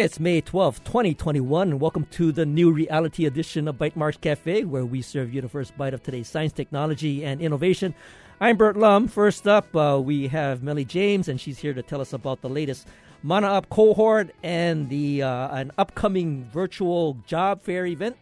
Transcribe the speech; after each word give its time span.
It's 0.00 0.20
May 0.20 0.40
12th, 0.40 0.84
2021, 0.84 1.70
and 1.70 1.80
welcome 1.80 2.06
to 2.12 2.30
the 2.30 2.46
new 2.46 2.70
reality 2.70 3.26
edition 3.26 3.66
of 3.66 3.78
Bytemarks 3.78 4.20
Cafe, 4.20 4.62
where 4.62 4.86
we 4.86 5.02
serve 5.02 5.34
you 5.34 5.40
the 5.40 5.48
first 5.48 5.76
bite 5.76 5.92
of 5.92 6.04
today's 6.04 6.28
science, 6.28 6.52
technology, 6.52 7.24
and 7.24 7.40
innovation. 7.40 7.96
I'm 8.40 8.56
Bert 8.56 8.76
Lum. 8.76 9.08
First 9.08 9.48
up, 9.48 9.74
uh, 9.74 10.00
we 10.00 10.28
have 10.28 10.62
Meli 10.62 10.84
James, 10.84 11.26
and 11.26 11.40
she's 11.40 11.58
here 11.58 11.74
to 11.74 11.82
tell 11.82 12.00
us 12.00 12.12
about 12.12 12.42
the 12.42 12.48
latest 12.48 12.86
Mana 13.24 13.48
Up 13.48 13.70
cohort 13.70 14.30
and 14.44 14.88
the 14.88 15.24
uh, 15.24 15.48
an 15.48 15.72
upcoming 15.78 16.44
virtual 16.44 17.14
job 17.26 17.60
fair 17.60 17.84
event. 17.84 18.16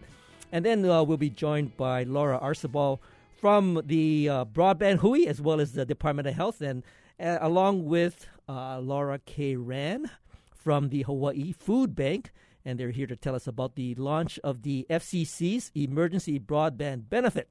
And 0.53 0.65
then 0.65 0.83
uh, 0.83 1.03
we'll 1.03 1.19
be 1.19 1.29
joined 1.29 1.77
by 1.77 2.05
Laura 2.05 2.39
Arcibal 2.41 3.01
from 3.39 3.83
the 3.85 4.31
uh, 4.31 4.45
Broadband 4.47 5.01
Hui, 5.01 5.27
as 5.27 5.43
well 5.43 5.61
as 5.61 5.73
the 5.73 5.85
Department 5.85 6.27
of 6.27 6.33
Health, 6.33 6.63
and 6.63 6.83
uh, 7.21 7.37
along 7.43 7.85
with 7.85 8.27
uh, 8.49 8.81
Laura 8.81 9.21
K. 9.27 9.57
Rand 9.57 10.09
from 10.67 10.89
the 10.89 11.03
Hawaii 11.03 11.53
Food 11.53 11.95
Bank, 11.95 12.33
and 12.65 12.77
they're 12.77 12.91
here 12.91 13.07
to 13.07 13.15
tell 13.15 13.37
us 13.37 13.47
about 13.47 13.77
the 13.77 13.95
launch 13.95 14.37
of 14.43 14.63
the 14.63 14.85
FCC's 14.91 15.71
Emergency 15.77 16.41
Broadband 16.41 17.09
Benefit. 17.09 17.49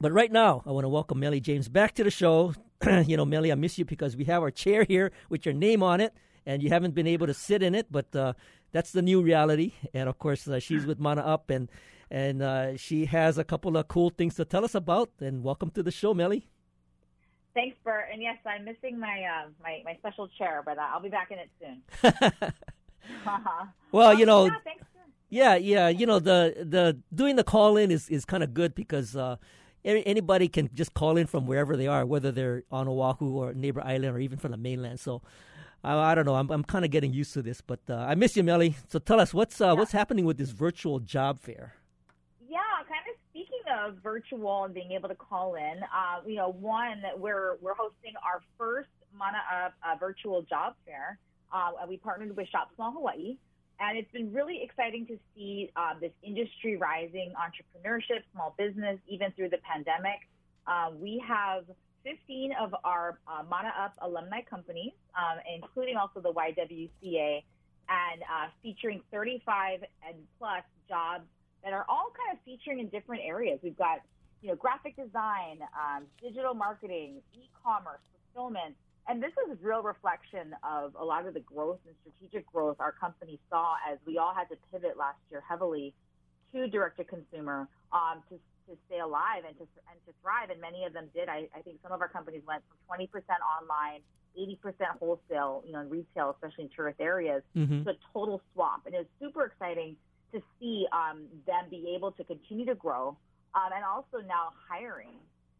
But 0.00 0.12
right 0.12 0.30
now, 0.30 0.62
I 0.64 0.70
want 0.70 0.84
to 0.84 0.88
welcome 0.88 1.18
Meli 1.18 1.40
James 1.40 1.68
back 1.68 1.96
to 1.96 2.04
the 2.04 2.10
show. 2.12 2.54
you 3.06 3.16
know, 3.16 3.24
Meli, 3.24 3.50
I 3.50 3.56
miss 3.56 3.76
you 3.76 3.84
because 3.84 4.14
we 4.16 4.22
have 4.26 4.40
our 4.40 4.52
chair 4.52 4.84
here 4.84 5.10
with 5.30 5.44
your 5.44 5.52
name 5.52 5.82
on 5.82 6.00
it, 6.00 6.14
and 6.46 6.62
you 6.62 6.68
haven't 6.68 6.94
been 6.94 7.08
able 7.08 7.26
to 7.26 7.34
sit 7.34 7.60
in 7.60 7.74
it, 7.74 7.88
but 7.90 8.14
uh, 8.14 8.34
that's 8.70 8.92
the 8.92 9.02
new 9.02 9.20
reality. 9.20 9.72
And 9.92 10.08
of 10.08 10.20
course, 10.20 10.46
uh, 10.46 10.60
she's 10.60 10.86
with 10.86 11.00
Mana 11.00 11.22
Up, 11.22 11.50
and 11.50 11.68
and 12.08 12.40
uh, 12.40 12.76
she 12.76 13.06
has 13.06 13.36
a 13.36 13.42
couple 13.42 13.76
of 13.76 13.88
cool 13.88 14.10
things 14.10 14.36
to 14.36 14.44
tell 14.44 14.64
us 14.64 14.76
about. 14.76 15.10
And 15.18 15.42
welcome 15.42 15.70
to 15.70 15.82
the 15.82 15.90
show, 15.90 16.14
Meli. 16.14 16.46
Thanks, 17.56 17.78
Bert. 17.82 18.04
And 18.12 18.20
yes, 18.20 18.36
I'm 18.44 18.66
missing 18.66 19.00
my 19.00 19.22
uh, 19.24 19.48
my 19.62 19.80
my 19.82 19.94
special 19.94 20.28
chair, 20.36 20.62
but 20.62 20.76
uh, 20.76 20.88
I'll 20.92 21.00
be 21.00 21.08
back 21.08 21.30
in 21.30 21.38
it 21.38 21.50
soon. 21.58 22.52
well, 23.92 24.12
you 24.12 24.26
know, 24.26 24.50
yeah, 25.30 25.54
yeah, 25.54 25.56
yeah, 25.56 25.88
you 25.88 26.04
know, 26.04 26.18
the 26.18 26.54
the 26.58 26.98
doing 27.14 27.36
the 27.36 27.44
call 27.44 27.78
in 27.78 27.90
is 27.90 28.10
is 28.10 28.26
kind 28.26 28.42
of 28.42 28.52
good 28.52 28.74
because 28.74 29.16
uh, 29.16 29.36
anybody 29.86 30.48
can 30.48 30.68
just 30.74 30.92
call 30.92 31.16
in 31.16 31.26
from 31.26 31.46
wherever 31.46 31.78
they 31.78 31.86
are, 31.86 32.04
whether 32.04 32.30
they're 32.30 32.62
on 32.70 32.88
Oahu 32.88 33.38
or 33.38 33.54
neighbor 33.54 33.82
island 33.82 34.14
or 34.14 34.18
even 34.20 34.38
from 34.38 34.52
the 34.52 34.58
mainland. 34.58 35.00
So. 35.00 35.22
I, 35.84 36.12
I 36.12 36.14
don't 36.16 36.24
know. 36.24 36.34
I'm 36.34 36.50
I'm 36.50 36.64
kind 36.64 36.84
of 36.84 36.90
getting 36.90 37.12
used 37.12 37.32
to 37.34 37.42
this, 37.42 37.60
but 37.60 37.78
uh, 37.88 37.94
I 37.94 38.16
miss 38.16 38.34
you, 38.36 38.42
Meli. 38.42 38.74
So 38.88 38.98
tell 38.98 39.20
us 39.20 39.32
what's 39.32 39.60
uh, 39.60 39.66
yeah. 39.66 39.72
what's 39.74 39.92
happening 39.92 40.24
with 40.24 40.36
this 40.36 40.50
virtual 40.50 40.98
job 40.98 41.38
fair 41.38 41.74
of 43.76 43.96
virtual 44.02 44.64
and 44.64 44.74
being 44.74 44.92
able 44.92 45.08
to 45.08 45.14
call 45.14 45.54
in, 45.54 45.80
uh, 45.82 46.20
you 46.26 46.36
know, 46.36 46.52
one 46.52 47.02
that 47.02 47.18
we're 47.18 47.56
we're 47.60 47.74
hosting 47.74 48.12
our 48.24 48.42
first 48.58 48.88
Mana 49.16 49.38
Up 49.64 49.74
uh, 49.84 49.96
virtual 49.98 50.42
job 50.42 50.74
fair. 50.84 51.18
Uh, 51.52 51.70
we 51.88 51.96
partnered 51.96 52.36
with 52.36 52.48
Shop 52.48 52.68
Small 52.74 52.92
Hawaii, 52.92 53.36
and 53.78 53.96
it's 53.96 54.10
been 54.12 54.32
really 54.32 54.62
exciting 54.62 55.06
to 55.06 55.18
see 55.34 55.70
uh, 55.76 55.94
this 56.00 56.12
industry 56.22 56.76
rising, 56.76 57.32
entrepreneurship, 57.36 58.22
small 58.32 58.54
business, 58.58 58.98
even 59.06 59.30
through 59.32 59.50
the 59.50 59.58
pandemic. 59.58 60.20
Uh, 60.66 60.90
we 60.98 61.22
have 61.26 61.64
15 62.04 62.52
of 62.60 62.74
our 62.84 63.18
uh, 63.28 63.42
Mana 63.48 63.72
Up 63.78 63.94
alumni 64.00 64.40
companies, 64.42 64.92
um, 65.16 65.38
including 65.54 65.96
also 65.96 66.20
the 66.20 66.32
YWCA, 66.32 67.42
and 67.88 68.22
featuring 68.62 69.00
35 69.12 69.84
and 70.06 70.16
plus 70.38 70.64
jobs 70.88 71.24
that 71.64 71.72
are 71.72 71.84
all 71.88 72.12
kind 72.16 72.36
of 72.36 72.42
featuring 72.44 72.80
in 72.80 72.88
different 72.88 73.22
areas. 73.24 73.58
We've 73.62 73.76
got, 73.76 74.00
you 74.42 74.48
know, 74.48 74.56
graphic 74.56 74.96
design, 74.96 75.58
um, 75.74 76.04
digital 76.22 76.54
marketing, 76.54 77.20
e-commerce, 77.34 78.00
fulfillment, 78.34 78.76
and 79.08 79.22
this 79.22 79.32
is 79.46 79.52
a 79.52 79.66
real 79.66 79.82
reflection 79.82 80.54
of 80.64 80.94
a 80.98 81.04
lot 81.04 81.26
of 81.26 81.34
the 81.34 81.40
growth 81.40 81.78
and 81.86 81.94
strategic 82.02 82.50
growth 82.52 82.76
our 82.80 82.92
company 82.92 83.38
saw 83.48 83.74
as 83.90 83.98
we 84.06 84.18
all 84.18 84.34
had 84.34 84.48
to 84.48 84.56
pivot 84.72 84.96
last 84.96 85.18
year 85.30 85.42
heavily 85.48 85.94
to 86.52 86.66
direct 86.68 86.98
to 86.98 87.04
consumer 87.04 87.68
um, 87.92 88.22
to, 88.28 88.34
to 88.68 88.76
stay 88.86 88.98
alive 88.98 89.44
and 89.46 89.56
to, 89.58 89.66
and 89.90 89.98
to 90.06 90.12
thrive. 90.22 90.50
And 90.50 90.60
many 90.60 90.84
of 90.84 90.92
them 90.92 91.06
did. 91.14 91.28
I, 91.28 91.46
I 91.54 91.62
think 91.62 91.78
some 91.82 91.92
of 91.92 92.00
our 92.00 92.08
companies 92.08 92.42
went 92.46 92.62
from 92.88 92.98
20% 92.98 93.08
online, 93.62 94.00
80% 94.36 94.58
wholesale, 94.98 95.62
you 95.64 95.72
know, 95.72 95.80
in 95.80 95.88
retail, 95.88 96.34
especially 96.34 96.64
in 96.64 96.70
tourist 96.74 97.00
areas, 97.00 97.42
mm-hmm. 97.56 97.84
to 97.84 97.90
a 97.90 97.96
total 98.12 98.42
swap. 98.52 98.82
And 98.86 98.94
it 98.94 98.98
was 98.98 99.06
super 99.20 99.44
exciting 99.44 99.96
to 100.32 100.42
see 100.58 100.86
um, 100.92 101.24
them 101.46 101.66
be 101.70 101.94
able 101.96 102.12
to 102.12 102.24
continue 102.24 102.66
to 102.66 102.74
grow 102.74 103.16
um, 103.54 103.70
and 103.74 103.84
also 103.84 104.26
now 104.26 104.50
hiring 104.68 105.14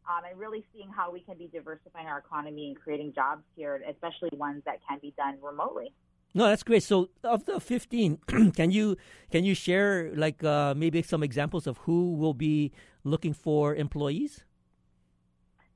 um, 0.08 0.24
and 0.28 0.38
really 0.38 0.64
seeing 0.72 0.88
how 0.90 1.10
we 1.10 1.20
can 1.20 1.36
be 1.36 1.48
diversifying 1.52 2.06
our 2.06 2.18
economy 2.18 2.68
and 2.68 2.76
creating 2.76 3.12
jobs 3.14 3.42
here, 3.56 3.82
especially 3.88 4.30
ones 4.32 4.62
that 4.64 4.78
can 4.88 4.98
be 5.00 5.12
done 5.16 5.38
remotely. 5.42 5.92
No, 6.34 6.46
that's 6.48 6.62
great. 6.62 6.82
So, 6.82 7.08
of 7.24 7.46
the 7.46 7.60
fifteen, 7.60 8.18
can 8.54 8.70
you 8.70 8.96
can 9.30 9.44
you 9.44 9.54
share 9.54 10.12
like 10.14 10.44
uh, 10.44 10.74
maybe 10.76 11.02
some 11.02 11.22
examples 11.22 11.66
of 11.66 11.78
who 11.78 12.14
will 12.14 12.34
be 12.34 12.72
looking 13.04 13.32
for 13.32 13.74
employees? 13.74 14.44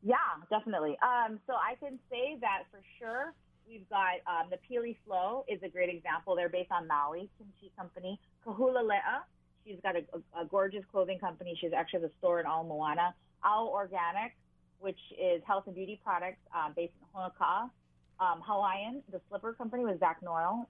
Yeah, 0.02 0.16
definitely. 0.50 0.96
Um, 1.02 1.40
so 1.46 1.54
I 1.54 1.76
can 1.76 1.98
say 2.10 2.36
that 2.40 2.64
for 2.70 2.80
sure. 2.98 3.32
We've 3.70 3.88
got 3.88 4.18
um, 4.26 4.50
the 4.50 4.58
Pili 4.66 4.96
Flow 5.06 5.44
is 5.46 5.62
a 5.62 5.68
great 5.68 5.94
example. 5.94 6.34
They're 6.34 6.48
based 6.48 6.72
on 6.72 6.88
Maui, 6.88 7.30
kimchi 7.38 7.70
company. 7.78 8.18
Kahula 8.44 8.82
Le'a, 8.82 9.22
she's 9.64 9.78
got 9.84 9.94
a, 9.94 10.02
a, 10.36 10.44
gorgeous 10.44 10.82
clothing 10.90 11.20
company. 11.20 11.56
She's 11.60 11.70
actually 11.72 12.00
the 12.00 12.10
store 12.18 12.40
in 12.40 12.46
Ala 12.46 12.64
Moana. 12.64 13.14
Ao 13.44 13.68
Organic, 13.68 14.34
which 14.80 14.98
is 15.12 15.40
health 15.46 15.64
and 15.66 15.76
beauty 15.76 16.00
products 16.02 16.40
um, 16.52 16.72
based 16.74 16.94
in 17.00 17.20
Honoka'a. 17.20 17.70
Um, 18.18 18.42
Hawaiian, 18.44 19.04
the 19.12 19.20
slipper 19.28 19.52
company 19.52 19.84
with 19.84 20.00
Zach 20.00 20.18
Noyle 20.20 20.68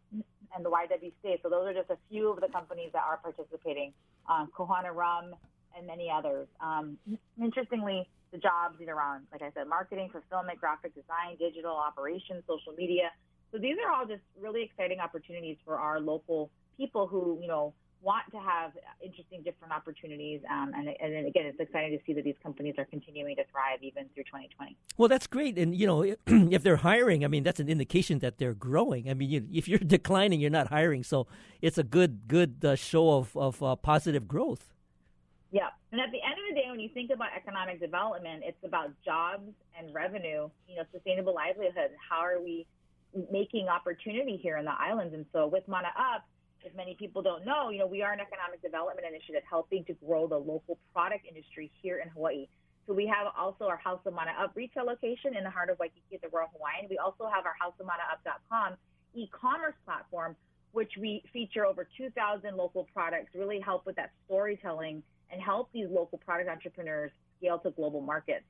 and 0.55 0.62
the 0.62 0.71
YWCA. 0.71 1.43
So 1.43 1.49
those 1.49 1.69
are 1.69 1.75
just 1.75 1.88
a 1.88 1.97
few 2.11 2.28
of 2.28 2.41
the 2.43 2.49
companies 2.49 2.91
that 2.93 3.03
are 3.03 3.17
participating. 3.17 3.94
Um, 4.28 4.50
Kohana 4.55 4.94
Rum 4.94 5.34
and 5.75 5.87
many 5.87 6.11
others. 6.15 6.49
Um, 6.61 6.99
interestingly, 7.43 8.06
the 8.33 8.39
jobs 8.39 8.77
either 8.81 8.93
around, 8.93 9.27
like 9.33 9.43
I 9.43 9.51
said, 9.55 9.69
marketing, 9.69 10.11
fulfillment, 10.13 10.61
graphic 10.61 10.95
design, 10.95 11.37
digital 11.39 11.75
operations, 11.75 12.45
social 12.47 12.73
media. 12.77 13.11
So 13.53 13.59
these 13.59 13.77
are 13.85 13.93
all 13.93 14.07
just 14.07 14.23
really 14.41 14.63
exciting 14.63 15.01
opportunities 15.01 15.57
for 15.65 15.79
our 15.79 16.01
local 16.01 16.51
people 16.77 17.07
who, 17.07 17.39
you 17.41 17.49
know, 17.49 17.75
want 18.03 18.31
to 18.33 18.39
have 18.39 18.73
interesting 19.05 19.43
different 19.43 19.75
opportunities. 19.75 20.41
Um, 20.51 20.73
and, 20.75 20.89
and 20.89 21.27
again, 21.27 21.47
it's 21.47 21.61
exciting 21.61 21.99
to 21.99 22.05
see 22.07 22.15
that 22.15 22.25
these 22.25 22.37
companies 22.43 22.75
are 22.79 22.87
continuing 22.87 23.37
to 23.37 23.45
thrive 23.53 23.83
even 23.83 24.07
through 24.15 24.25
2020. 24.25 24.77
Well, 24.97 25.09
that's 25.09 25.27
great. 25.27 25.59
And, 25.59 25.75
you 25.75 25.87
know, 25.87 26.03
if 26.27 26.62
they're 26.62 26.77
hiring, 26.77 27.25
I 27.25 27.29
mean, 27.29 27.43
that's 27.43 27.61
an 27.61 27.69
indication 27.69 28.21
that 28.21 28.39
they're 28.39 28.55
growing. 28.55 29.11
I 29.11 29.15
mean, 29.15 29.31
you, 29.31 29.47
if 29.53 29.69
you're 29.69 29.79
declining, 29.97 30.41
you're 30.41 30.51
not 30.51 30.69
hiring. 30.69 31.05
So 31.05 31.27
it's 31.61 31.79
a 31.79 31.85
good, 31.85 32.27
good 32.27 32.65
uh, 32.65 32.75
show 32.75 33.19
of, 33.19 33.37
of 33.37 33.62
uh, 33.62 33.77
positive 33.77 34.27
growth. 34.27 34.73
Yeah. 35.53 35.75
And 35.91 36.00
at 36.00 36.12
the 36.12 36.22
end 36.22 36.38
of 36.38 36.55
the 36.55 36.61
day, 36.61 36.66
when 36.71 36.78
you 36.78 36.88
think 36.94 37.11
about 37.11 37.28
economic 37.37 37.81
development, 37.81 38.43
it's 38.47 38.62
about 38.65 38.93
jobs 39.05 39.50
and 39.77 39.93
revenue, 39.93 40.49
you 40.69 40.77
know, 40.77 40.84
sustainable 40.93 41.34
livelihood. 41.34 41.91
How 41.99 42.21
are 42.21 42.41
we 42.41 42.66
making 43.33 43.66
opportunity 43.69 44.38
here 44.41 44.59
in 44.59 44.65
the 44.65 44.75
islands? 44.78 45.12
And 45.15 45.27
so 45.33 45.49
with 45.49 45.66
Mana 45.66 45.91
Up, 45.99 46.25
if 46.62 46.75
many 46.77 46.94
people 46.94 47.22
don't 47.22 47.44
know, 47.44 47.71
you 47.71 47.78
know, 47.78 47.87
we 47.87 48.03
are 48.03 48.12
an 48.12 48.21
economic 48.21 48.62
development 48.62 49.06
initiative 49.09 49.43
helping 49.49 49.84
to 49.87 49.94
grow 49.94 50.28
the 50.28 50.37
local 50.37 50.78
product 50.93 51.27
industry 51.27 51.71
here 51.82 51.99
in 51.99 52.09
Hawaii. 52.11 52.47
So 52.87 52.94
we 52.94 53.06
have 53.06 53.32
also 53.37 53.65
our 53.65 53.77
House 53.77 54.00
of 54.05 54.15
Mana 54.15 54.32
Up 54.38 54.53
retail 54.55 54.84
location 54.84 55.37
in 55.37 55.43
the 55.43 55.50
heart 55.50 55.71
of 55.71 55.78
Waikiki 55.78 56.15
at 56.15 56.22
the 56.22 56.28
Royal 56.28 56.50
Hawaiian. 56.53 56.87
We 56.88 56.99
also 56.99 57.27
have 57.32 57.47
our 57.47 57.55
House 57.59 57.75
of 57.81 57.87
Mana 57.87 58.03
houseofmanaup.com 58.06 58.77
e-commerce 59.15 59.75
platform, 59.84 60.37
which 60.72 60.93
we 60.99 61.22
feature 61.32 61.67
over 61.67 61.88
2,000 61.97 62.56
local 62.56 62.87
products, 62.93 63.34
really 63.34 63.59
help 63.59 63.87
with 63.87 63.97
that 63.97 64.12
storytelling 64.27 65.03
and 65.31 65.41
help 65.41 65.71
these 65.73 65.87
local 65.91 66.19
product 66.19 66.49
entrepreneurs 66.49 67.11
scale 67.39 67.59
to 67.59 67.71
global 67.71 68.01
markets. 68.01 68.45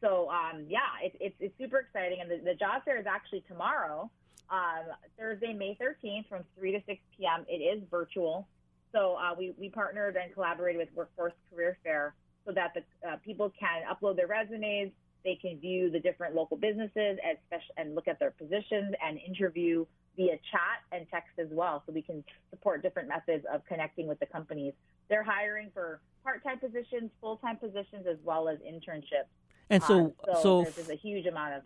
So 0.00 0.30
um, 0.30 0.66
yeah, 0.68 0.78
it, 1.02 1.16
it's, 1.20 1.36
it's 1.40 1.58
super 1.58 1.78
exciting. 1.78 2.18
And 2.20 2.30
the, 2.30 2.38
the 2.44 2.54
job 2.54 2.84
fair 2.84 2.98
is 2.98 3.06
actually 3.06 3.44
tomorrow, 3.48 4.10
um, 4.50 4.94
Thursday, 5.18 5.52
May 5.52 5.76
13th 5.80 6.28
from 6.28 6.44
3 6.58 6.72
to 6.72 6.82
6 6.86 7.00
p.m. 7.16 7.44
It 7.48 7.56
is 7.56 7.82
virtual. 7.90 8.46
So 8.92 9.16
uh, 9.16 9.34
we, 9.36 9.54
we 9.58 9.68
partnered 9.68 10.16
and 10.16 10.32
collaborated 10.32 10.80
with 10.80 10.88
Workforce 10.94 11.34
Career 11.52 11.76
Fair 11.82 12.14
so 12.46 12.52
that 12.52 12.74
the 12.74 13.08
uh, 13.08 13.16
people 13.24 13.52
can 13.58 13.82
upload 13.90 14.16
their 14.16 14.26
resumes. 14.26 14.92
They 15.24 15.34
can 15.34 15.58
view 15.58 15.90
the 15.90 16.00
different 16.00 16.34
local 16.34 16.56
businesses 16.56 17.18
and, 17.22 17.36
and 17.76 17.94
look 17.94 18.08
at 18.08 18.18
their 18.18 18.30
positions 18.30 18.94
and 19.04 19.18
interview 19.18 19.84
via 20.16 20.36
chat 20.50 20.82
and 20.92 21.06
text 21.10 21.38
as 21.38 21.48
well. 21.50 21.82
So 21.86 21.92
we 21.92 22.02
can 22.02 22.24
support 22.50 22.82
different 22.82 23.08
methods 23.08 23.44
of 23.52 23.62
connecting 23.66 24.06
with 24.06 24.18
the 24.20 24.26
companies. 24.26 24.72
They're 25.08 25.22
hiring 25.22 25.70
for 25.72 26.00
part-time 26.22 26.58
positions, 26.58 27.10
full-time 27.20 27.56
positions, 27.56 28.06
as 28.06 28.18
well 28.24 28.48
as 28.48 28.58
internships. 28.58 29.30
And 29.70 29.82
so, 29.82 29.98
um, 29.98 30.12
so, 30.34 30.64
so 30.64 30.70
there's, 30.76 30.90
a 30.90 30.96
huge 30.96 31.26
amount 31.26 31.54
of. 31.54 31.62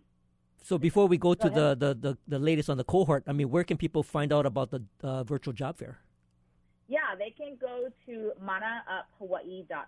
So 0.62 0.78
before 0.78 1.06
we 1.06 1.18
go, 1.18 1.34
go 1.34 1.48
to 1.48 1.50
the, 1.50 1.74
the, 1.74 1.94
the, 1.94 2.18
the, 2.28 2.38
latest 2.38 2.70
on 2.70 2.76
the 2.76 2.84
cohort, 2.84 3.24
I 3.26 3.32
mean, 3.32 3.50
where 3.50 3.64
can 3.64 3.76
people 3.76 4.02
find 4.02 4.32
out 4.32 4.46
about 4.46 4.70
the 4.70 4.82
uh, 5.02 5.24
virtual 5.24 5.52
job 5.52 5.78
fair? 5.78 5.98
Yeah, 6.88 6.98
they 7.18 7.30
can 7.30 7.56
go 7.60 7.88
to 8.06 8.32
manauphawaii.com. 8.42 9.86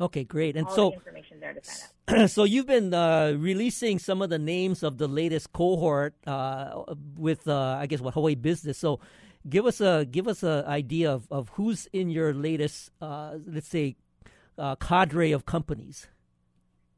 Okay, 0.00 0.22
great. 0.22 0.56
And 0.56 0.66
All 0.68 0.74
so 0.74 0.92
information 0.92 1.40
there 1.40 1.54
to 1.54 1.60
sign 1.64 1.88
up. 2.22 2.30
so 2.30 2.44
you've 2.44 2.66
been 2.66 2.94
uh, 2.94 3.34
releasing 3.36 3.98
some 3.98 4.22
of 4.22 4.30
the 4.30 4.38
names 4.38 4.84
of 4.84 4.98
the 4.98 5.08
latest 5.08 5.52
cohort 5.52 6.14
uh, 6.26 6.84
with, 7.16 7.48
uh, 7.48 7.78
I 7.80 7.86
guess, 7.86 8.00
what 8.00 8.14
Hawaii 8.14 8.36
Business. 8.36 8.78
So 8.78 9.00
give 9.48 9.66
us 9.66 9.80
a 9.80 10.06
give 10.10 10.28
us 10.28 10.42
an 10.42 10.64
idea 10.64 11.12
of, 11.12 11.26
of 11.30 11.50
who's 11.50 11.88
in 11.92 12.10
your 12.10 12.34
latest, 12.34 12.90
uh, 13.00 13.38
let's 13.46 13.68
say, 13.68 13.96
uh, 14.56 14.76
cadre 14.76 15.32
of 15.32 15.46
companies. 15.46 16.08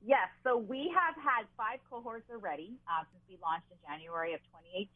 Yes, 0.05 0.29
so 0.43 0.57
we 0.57 0.93
have 0.97 1.15
had 1.23 1.45
five 1.57 1.79
cohorts 1.91 2.25
already 2.33 2.73
uh, 2.89 3.05
since 3.13 3.23
we 3.29 3.37
launched 3.43 3.69
in 3.71 3.77
January 3.85 4.33
of 4.33 4.41
2018. 4.49 4.89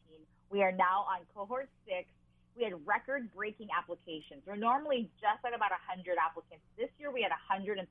We 0.49 0.63
are 0.63 0.71
now 0.71 1.05
on 1.05 1.21
cohort 1.35 1.69
six. 1.85 2.09
We 2.57 2.63
had 2.63 2.73
record 2.87 3.29
breaking 3.35 3.67
applications. 3.75 4.41
We're 4.47 4.55
normally 4.55 5.09
just 5.19 5.43
at 5.45 5.53
about 5.53 5.71
100 5.71 6.15
applicants. 6.17 6.63
This 6.77 6.89
year 6.97 7.11
we 7.11 7.21
had 7.21 7.29
131 7.29 7.83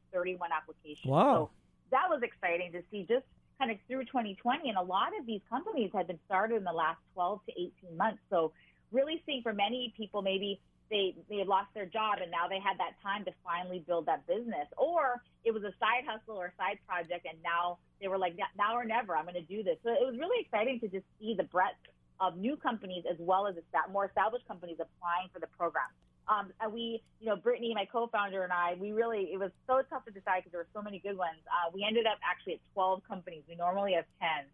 applications. 0.50 1.06
Wow. 1.06 1.50
So 1.54 1.90
that 1.92 2.08
was 2.08 2.22
exciting 2.24 2.72
to 2.72 2.82
see 2.90 3.04
just 3.06 3.28
kind 3.58 3.70
of 3.70 3.76
through 3.86 4.06
2020. 4.06 4.68
And 4.68 4.78
a 4.78 4.82
lot 4.82 5.12
of 5.18 5.26
these 5.26 5.42
companies 5.48 5.90
had 5.94 6.08
been 6.08 6.18
started 6.26 6.56
in 6.56 6.64
the 6.64 6.72
last 6.72 6.98
12 7.14 7.40
to 7.46 7.52
18 7.52 7.96
months. 7.96 8.22
So 8.30 8.52
really 8.94 9.22
seeing 9.26 9.42
for 9.42 9.52
many 9.52 9.92
people, 9.96 10.22
maybe 10.22 10.60
they 10.90 11.14
they 11.28 11.38
had 11.38 11.48
lost 11.48 11.72
their 11.74 11.86
job 11.86 12.18
and 12.22 12.30
now 12.30 12.46
they 12.48 12.60
had 12.60 12.78
that 12.78 12.92
time 13.02 13.24
to 13.24 13.32
finally 13.42 13.82
build 13.86 14.06
that 14.06 14.26
business 14.26 14.68
or 14.76 15.22
it 15.42 15.52
was 15.52 15.64
a 15.64 15.72
side 15.80 16.04
hustle 16.06 16.36
or 16.36 16.52
a 16.52 16.56
side 16.60 16.78
project 16.86 17.26
and 17.28 17.40
now 17.42 17.78
they 18.00 18.08
were 18.08 18.18
like 18.18 18.36
now 18.36 18.76
or 18.76 18.84
never 18.84 19.16
i'm 19.16 19.24
going 19.24 19.34
to 19.34 19.40
do 19.48 19.62
this 19.62 19.78
so 19.82 19.88
it 19.88 20.04
was 20.04 20.14
really 20.20 20.44
exciting 20.44 20.78
to 20.78 20.86
just 20.88 21.06
see 21.18 21.34
the 21.34 21.44
breadth 21.44 21.80
of 22.20 22.36
new 22.36 22.54
companies 22.54 23.02
as 23.10 23.16
well 23.18 23.46
as 23.46 23.54
more 23.90 24.04
established 24.04 24.46
companies 24.46 24.76
applying 24.76 25.26
for 25.32 25.40
the 25.40 25.48
program 25.56 25.88
um, 26.26 26.52
and 26.60 26.72
we, 26.72 27.02
you 27.20 27.26
know, 27.26 27.36
Brittany, 27.36 27.72
my 27.74 27.84
co-founder, 27.84 28.42
and 28.44 28.52
I, 28.52 28.76
we 28.80 28.92
really, 28.92 29.28
it 29.32 29.38
was 29.38 29.50
so 29.66 29.82
tough 29.90 30.04
to 30.06 30.10
decide 30.10 30.40
because 30.40 30.52
there 30.52 30.60
were 30.60 30.72
so 30.72 30.80
many 30.80 30.98
good 30.98 31.18
ones. 31.18 31.36
Uh, 31.46 31.70
we 31.74 31.84
ended 31.86 32.06
up 32.06 32.18
actually 32.24 32.54
at 32.54 32.60
12 32.72 33.02
companies. 33.06 33.42
We 33.48 33.56
normally 33.56 33.92
have 33.92 34.06
10. 34.20 34.48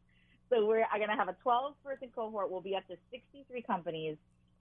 So 0.51 0.67
we're 0.67 0.85
going 0.91 1.09
to 1.09 1.15
have 1.15 1.29
a 1.29 1.37
12 1.43 1.75
person 1.85 2.09
cohort. 2.15 2.51
We'll 2.51 2.61
be 2.61 2.75
up 2.75 2.87
to 2.89 2.97
63 3.13 3.63
companies. 3.63 4.17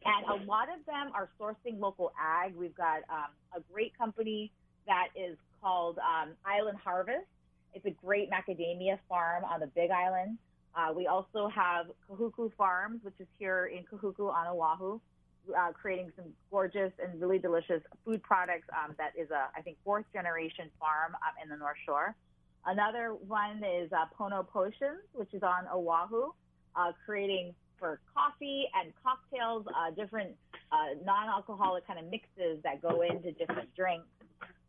And 0.06 0.42
a 0.42 0.46
lot 0.46 0.69
of 0.69 0.86
them 0.86 1.12
are 1.13 1.30
sourcing 1.40 1.80
local 1.80 2.13
ag. 2.19 2.56
We've 2.56 2.75
got 2.75 3.00
um, 3.10 3.31
a 3.56 3.60
great 3.72 3.98
company 3.98 4.51
that 4.88 5.07
is 5.16 5.38
called 5.62 5.98
um, 6.00 6.31
Island 6.46 6.78
Harvest. 6.84 7.28
It's 7.74 7.86
a 7.86 7.92
great 7.92 8.30
macadamia 8.31 8.98
farm 9.07 9.44
on 9.44 9.60
the 9.60 9.68
Big 9.68 9.92
Island. 9.92 10.38
Uh, 10.75 10.94
we 10.94 11.07
also 11.07 11.50
have 11.50 11.88
Kahuku 12.10 12.51
Farms, 12.57 13.01
which 13.04 13.16
is 13.19 13.28
here 13.38 13.72
in 13.75 13.84
Kahuku 13.84 14.31
on 14.31 14.48
Oahu, 14.48 15.00
uh, 15.57 15.72
creating 15.74 16.12
some 16.16 16.25
gorgeous 16.50 16.92
and 17.04 17.19
really 17.19 17.40
delicious 17.40 17.81
food 18.06 18.24
products. 18.24 18.68
Um, 18.72 18.96
that 18.98 19.12
is 19.19 19.30
a, 19.31 19.50
I 19.56 19.62
think, 19.62 19.78
fourth 19.84 20.06
generation 20.13 20.69
farm 20.80 21.16
in 21.44 21.50
the 21.50 21.57
North 21.57 21.78
Shore. 21.86 22.16
Another 22.66 23.16
one 23.28 23.63
is 23.63 23.92
uh, 23.92 24.06
Pono 24.18 24.48
Potions, 24.48 25.01
which 25.13 25.34
is 25.34 25.44
on 25.44 25.66
Oahu, 25.74 26.31
uh, 26.75 26.92
creating 27.06 27.54
for 27.79 27.99
coffee 28.13 28.65
and 28.75 28.93
cocktails, 29.03 29.65
uh, 29.67 29.91
different 29.91 30.35
uh, 30.71 30.99
non-alcoholic 31.05 31.87
kind 31.87 31.99
of 31.99 32.05
mixes 32.11 32.61
that 32.63 32.81
go 32.81 33.01
into 33.01 33.31
different 33.31 33.73
drinks, 33.75 34.07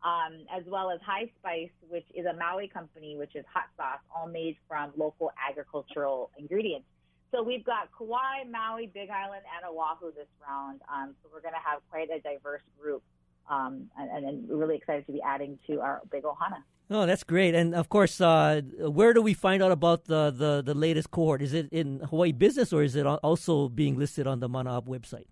um, 0.03 0.45
as 0.51 0.63
well 0.65 0.89
as 0.89 0.99
High 1.05 1.29
Spice, 1.39 1.69
which 1.89 2.05
is 2.15 2.25
a 2.25 2.33
Maui 2.33 2.67
company, 2.67 3.17
which 3.17 3.35
is 3.35 3.45
hot 3.53 3.69
sauce, 3.77 4.01
all 4.15 4.27
made 4.27 4.57
from 4.67 4.91
local 4.97 5.31
agricultural 5.49 6.31
ingredients. 6.37 6.87
So 7.31 7.41
we've 7.43 7.63
got 7.63 7.89
Kauai, 7.97 8.43
Maui, 8.49 8.87
Big 8.87 9.09
Island, 9.09 9.43
and 9.55 9.65
Oahu 9.65 10.11
this 10.11 10.27
round. 10.45 10.81
Um, 10.93 11.15
so 11.21 11.29
we're 11.33 11.41
going 11.41 11.53
to 11.53 11.63
have 11.63 11.79
quite 11.89 12.09
a 12.09 12.19
diverse 12.19 12.61
group, 12.79 13.03
um, 13.49 13.89
and, 13.97 14.25
and, 14.25 14.49
really 14.49 14.75
excited 14.75 15.05
to 15.05 15.13
be 15.13 15.21
adding 15.21 15.57
to 15.67 15.79
our 15.79 16.01
Big 16.11 16.23
Ohana. 16.23 16.63
Oh, 16.93 17.05
that's 17.05 17.23
great! 17.23 17.55
And 17.55 17.73
of 17.73 17.87
course, 17.87 18.19
uh, 18.19 18.59
where 18.79 19.13
do 19.13 19.21
we 19.21 19.33
find 19.33 19.63
out 19.63 19.71
about 19.71 20.05
the, 20.05 20.29
the, 20.29 20.61
the 20.61 20.73
latest 20.73 21.09
cohort? 21.09 21.41
Is 21.41 21.53
it 21.53 21.69
in 21.71 22.01
Hawaii 22.01 22.33
Business, 22.33 22.73
or 22.73 22.83
is 22.83 22.97
it 22.97 23.05
also 23.05 23.69
being 23.69 23.97
listed 23.97 24.27
on 24.27 24.41
the 24.41 24.49
Mana 24.49 24.77
Up 24.77 24.87
website? 24.87 25.27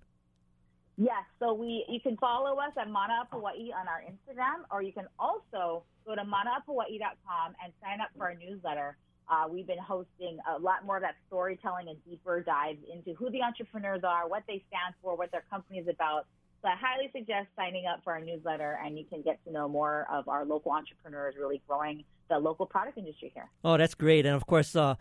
Yes, 0.95 1.23
so 1.37 1.53
we 1.53 1.83
you 1.89 1.99
can 1.99 2.15
follow 2.15 2.59
us 2.59 2.71
at 2.79 2.89
Mana 2.89 3.19
Up 3.21 3.27
Hawaii 3.31 3.71
on 3.75 3.89
our 3.89 4.01
Instagram, 4.07 4.63
or 4.71 4.81
you 4.81 4.93
can 4.93 5.07
also 5.19 5.83
go 6.05 6.15
to 6.15 6.21
manauphawaii.com 6.21 7.55
and 7.61 7.73
sign 7.83 7.99
up 7.99 8.07
for 8.17 8.27
our 8.27 8.35
newsletter. 8.35 8.95
Uh, 9.27 9.47
we've 9.49 9.67
been 9.67 9.79
hosting 9.79 10.39
a 10.55 10.57
lot 10.59 10.85
more 10.85 10.95
of 10.95 11.03
that 11.03 11.15
storytelling 11.27 11.89
and 11.89 11.97
deeper 12.05 12.41
dives 12.41 12.79
into 12.91 13.13
who 13.15 13.29
the 13.31 13.41
entrepreneurs 13.43 14.01
are, 14.05 14.29
what 14.29 14.43
they 14.47 14.63
stand 14.69 14.95
for, 15.03 15.17
what 15.17 15.29
their 15.31 15.43
company 15.49 15.79
is 15.79 15.87
about, 15.89 16.25
so 16.61 16.67
I 16.67 16.75
highly 16.75 17.09
suggest 17.13 17.47
signing 17.55 17.85
up 17.85 18.03
for 18.03 18.13
our 18.13 18.21
newsletter, 18.21 18.79
and 18.83 18.97
you 18.97 19.05
can 19.05 19.21
get 19.21 19.43
to 19.45 19.51
know 19.51 19.67
more 19.67 20.07
of 20.11 20.27
our 20.27 20.45
local 20.45 20.71
entrepreneurs 20.71 21.35
really 21.39 21.61
growing 21.67 22.03
the 22.29 22.37
local 22.37 22.65
product 22.65 22.97
industry 22.97 23.31
here. 23.33 23.49
Oh, 23.63 23.77
that's 23.77 23.95
great, 23.95 24.25
and 24.25 24.35
of 24.35 24.45
course. 24.45 24.75
Uh, 24.75 24.95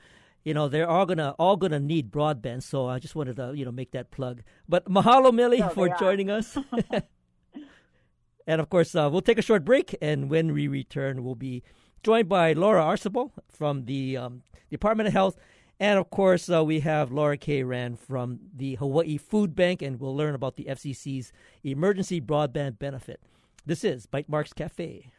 you 0.44 0.54
know 0.54 0.68
they're 0.68 0.88
all 0.88 1.04
gonna 1.04 1.34
all 1.38 1.56
gonna 1.56 1.80
need 1.80 2.10
broadband, 2.10 2.62
so 2.62 2.86
I 2.86 2.98
just 3.00 3.14
wanted 3.14 3.36
to 3.36 3.52
you 3.54 3.64
know 3.64 3.72
make 3.72 3.90
that 3.90 4.10
plug. 4.10 4.42
But 4.68 4.86
mahalo, 4.86 5.32
Millie, 5.32 5.58
no, 5.58 5.68
for 5.68 5.88
joining 5.98 6.30
us. 6.30 6.56
and 8.46 8.60
of 8.60 8.70
course, 8.70 8.94
uh, 8.94 9.08
we'll 9.12 9.20
take 9.20 9.36
a 9.38 9.42
short 9.42 9.64
break, 9.64 9.94
and 10.00 10.30
when 10.30 10.52
we 10.52 10.68
return, 10.68 11.22
we'll 11.24 11.34
be 11.34 11.62
joined 12.02 12.28
by 12.28 12.52
Laura 12.52 12.82
Arcibal 12.82 13.32
from 13.50 13.84
the 13.84 14.16
um, 14.16 14.42
Department 14.70 15.08
of 15.08 15.12
Health 15.12 15.36
and 15.80 15.98
of 15.98 16.10
course, 16.10 16.50
uh, 16.50 16.64
we 16.64 16.80
have 16.80 17.12
Laura 17.12 17.36
K. 17.36 17.62
Rand 17.62 18.00
from 18.00 18.40
the 18.54 18.74
Hawaii 18.76 19.16
Food 19.16 19.54
Bank, 19.54 19.82
and 19.82 20.00
we'll 20.00 20.16
learn 20.16 20.34
about 20.34 20.56
the 20.56 20.64
FCC's 20.64 21.32
emergency 21.62 22.20
broadband 22.20 22.78
benefit. 22.78 23.20
This 23.64 23.84
is 23.84 24.06
Bytemarks 24.06 24.54
Cafe. 24.54 25.12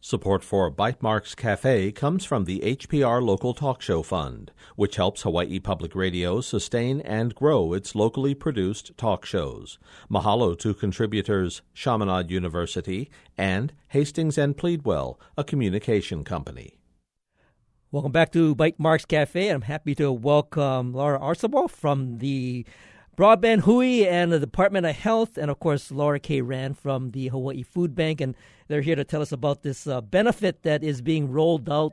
Support 0.00 0.44
for 0.44 0.70
Bytemarks 0.70 1.34
Cafe 1.34 1.90
comes 1.90 2.26
from 2.26 2.44
the 2.44 2.60
HPR 2.60 3.22
Local 3.22 3.54
Talk 3.54 3.80
Show 3.80 4.02
Fund, 4.02 4.52
which 4.76 4.96
helps 4.96 5.22
Hawaii 5.22 5.58
Public 5.58 5.94
Radio 5.94 6.42
sustain 6.42 7.00
and 7.00 7.34
grow 7.34 7.72
its 7.72 7.94
locally 7.94 8.34
produced 8.34 8.96
talk 8.98 9.24
shows. 9.24 9.78
Mahalo 10.10 10.58
to 10.58 10.74
contributors 10.74 11.62
Chaminade 11.72 12.30
University 12.30 13.10
and 13.38 13.72
Hastings 13.88 14.36
and 14.36 14.58
Pleadwell, 14.58 15.18
a 15.38 15.42
communication 15.42 16.22
company. 16.22 16.76
Welcome 17.94 18.10
back 18.10 18.32
to 18.32 18.56
Bytemarks 18.56 19.06
Cafe. 19.06 19.48
I'm 19.48 19.62
happy 19.62 19.94
to 19.94 20.10
welcome 20.10 20.92
Laura 20.92 21.16
Arcibal 21.20 21.68
from 21.68 22.18
the 22.18 22.66
Broadband 23.16 23.60
Hui 23.60 24.04
and 24.04 24.32
the 24.32 24.40
Department 24.40 24.84
of 24.84 24.96
Health, 24.96 25.38
and 25.38 25.48
of 25.48 25.60
course 25.60 25.92
Laura 25.92 26.18
K. 26.18 26.40
Rand 26.40 26.76
from 26.76 27.12
the 27.12 27.28
Hawaii 27.28 27.62
Food 27.62 27.94
Bank, 27.94 28.20
and 28.20 28.34
they're 28.66 28.80
here 28.80 28.96
to 28.96 29.04
tell 29.04 29.22
us 29.22 29.30
about 29.30 29.62
this 29.62 29.86
uh, 29.86 30.00
benefit 30.00 30.64
that 30.64 30.82
is 30.82 31.02
being 31.02 31.30
rolled 31.30 31.70
out 31.70 31.92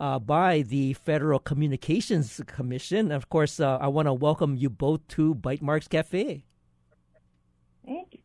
uh, 0.00 0.18
by 0.18 0.62
the 0.62 0.94
Federal 0.94 1.38
Communications 1.38 2.40
Commission. 2.48 2.98
And 2.98 3.12
of 3.12 3.28
course, 3.28 3.60
uh, 3.60 3.78
I 3.80 3.86
want 3.86 4.06
to 4.06 4.14
welcome 4.14 4.56
you 4.56 4.68
both 4.68 5.06
to 5.10 5.32
Bytemarks 5.32 5.88
Cafe. 5.88 6.44
Thank 7.86 8.14
you. 8.14 8.20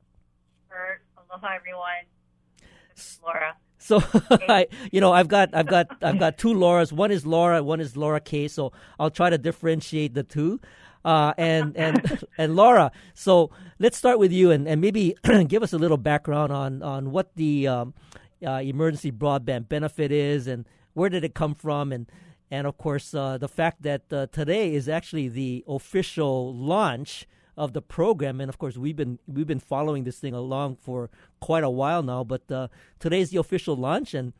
Aloha, 1.30 1.54
everyone. 1.54 2.08
This 2.96 3.06
is 3.06 3.20
Laura. 3.24 3.58
So 3.82 4.02
I, 4.48 4.68
you 4.92 5.02
know, 5.02 5.12
I've 5.12 5.28
got, 5.28 5.50
I've 5.54 5.68
got, 5.68 5.88
I've 6.04 6.20
got 6.20 6.38
two 6.38 6.54
Lauras. 6.54 6.92
One 6.92 7.12
is 7.12 7.26
Laura, 7.26 7.64
one 7.64 7.82
is 7.82 7.98
Laura 7.98 8.20
K. 8.20 8.48
So 8.48 8.72
I'll 9.00 9.10
try 9.10 9.30
to 9.30 9.38
differentiate 9.38 10.14
the 10.14 10.24
two. 10.24 10.60
Uh, 11.04 11.34
and 11.38 11.76
and 11.76 12.24
and 12.38 12.56
Laura, 12.56 12.92
so 13.16 13.50
let's 13.80 13.98
start 13.98 14.20
with 14.20 14.32
you, 14.32 14.52
and, 14.52 14.68
and 14.68 14.80
maybe 14.80 15.16
give 15.48 15.64
us 15.64 15.74
a 15.74 15.78
little 15.80 15.98
background 15.98 16.54
on 16.54 16.84
on 16.84 17.10
what 17.10 17.36
the 17.36 17.68
um, 17.68 17.96
uh, 18.46 18.62
emergency 18.62 19.12
broadband 19.12 19.68
benefit 19.68 20.12
is, 20.12 20.46
and 20.46 20.68
where 20.94 21.10
did 21.10 21.24
it 21.24 21.34
come 21.34 21.56
from, 21.56 21.92
and 21.92 22.06
and 22.52 22.68
of 22.68 22.78
course 22.78 23.16
uh, 23.16 23.36
the 23.40 23.48
fact 23.48 23.82
that 23.82 24.14
uh, 24.14 24.28
today 24.32 24.76
is 24.76 24.88
actually 24.88 25.28
the 25.28 25.64
official 25.68 26.54
launch 26.54 27.26
of 27.58 27.74
the 27.74 27.82
program. 27.82 28.42
And 28.42 28.50
of 28.50 28.58
course, 28.58 28.78
we've 28.78 28.96
been 28.96 29.20
we've 29.28 29.48
been 29.48 29.60
following 29.60 30.04
this 30.04 30.20
thing 30.20 30.34
along 30.34 30.78
for 30.78 31.10
quite 31.40 31.64
a 31.64 31.70
while 31.70 32.04
now. 32.04 32.24
But 32.24 32.52
uh, 32.52 32.68
today's 33.00 33.32
the 33.32 33.38
official 33.38 33.76
launch, 33.76 34.14
and 34.14 34.34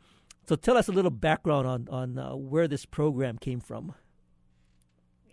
so 0.46 0.56
tell 0.56 0.76
us 0.76 0.88
a 0.88 0.92
little 0.92 1.10
background 1.10 1.66
on 1.66 1.88
on 1.90 2.18
uh, 2.18 2.36
where 2.36 2.68
this 2.68 2.84
program 2.84 3.38
came 3.38 3.60
from. 3.60 3.94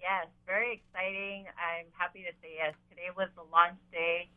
Yes, 0.01 0.27
very 0.45 0.73
exciting. 0.81 1.45
I'm 1.57 1.85
happy 1.97 2.19
to 2.19 2.31
say 2.41 2.55
yes. 2.57 2.73
Today 2.89 3.09
was 3.15 3.29
the 3.35 3.43
launch 3.51 3.77
day. 3.91 4.29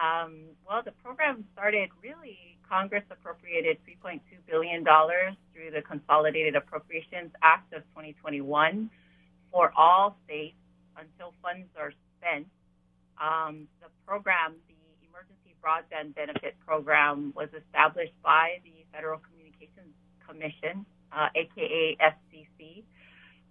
Um, 0.00 0.56
well, 0.66 0.82
the 0.84 0.92
program 0.92 1.44
started 1.52 1.90
really. 2.02 2.58
Congress 2.68 3.02
appropriated 3.10 3.78
$3.2 3.84 4.20
billion 4.46 4.84
through 4.84 5.70
the 5.74 5.82
Consolidated 5.82 6.54
Appropriations 6.54 7.32
Act 7.42 7.72
of 7.74 7.82
2021 7.90 8.88
for 9.50 9.72
all 9.76 10.16
states 10.24 10.54
until 10.96 11.34
funds 11.42 11.66
are 11.76 11.92
spent 12.16 12.46
um, 13.20 13.68
the 13.80 13.88
program, 14.06 14.56
the 14.66 14.74
Emergency 15.06 15.54
Broadband 15.62 16.14
Benefit 16.14 16.56
Program, 16.66 17.32
was 17.36 17.48
established 17.56 18.16
by 18.22 18.58
the 18.64 18.84
Federal 18.92 19.20
Communications 19.20 19.94
Commission, 20.26 20.86
uh, 21.12 21.28
aka 21.36 21.96
FCC. 22.00 22.82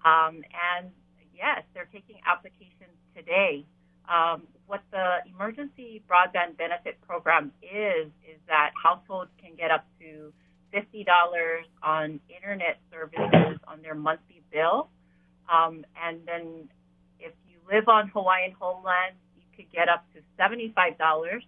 Um, 0.03 0.41
and 0.49 0.89
yes, 1.35 1.63
they're 1.73 1.89
taking 1.91 2.17
applications 2.25 2.97
today. 3.15 3.65
Um, 4.09 4.47
what 4.65 4.81
the 4.91 5.17
Emergency 5.29 6.01
Broadband 6.09 6.57
Benefit 6.57 6.99
Program 7.01 7.51
is, 7.61 8.07
is 8.25 8.39
that 8.47 8.71
households 8.81 9.29
can 9.41 9.55
get 9.55 9.71
up 9.71 9.85
to 9.99 10.33
$50 10.73 11.05
on 11.83 12.19
internet 12.35 12.79
services 12.91 13.59
on 13.67 13.81
their 13.81 13.95
monthly 13.95 14.41
bill. 14.51 14.89
Um, 15.51 15.85
and 16.01 16.19
then 16.25 16.69
if 17.19 17.33
you 17.49 17.57
live 17.71 17.87
on 17.87 18.09
Hawaiian 18.09 18.53
homeland, 18.59 19.15
could 19.59 19.71
get 19.71 19.89
up 19.89 20.05
to 20.13 20.21
$75. 20.41 21.41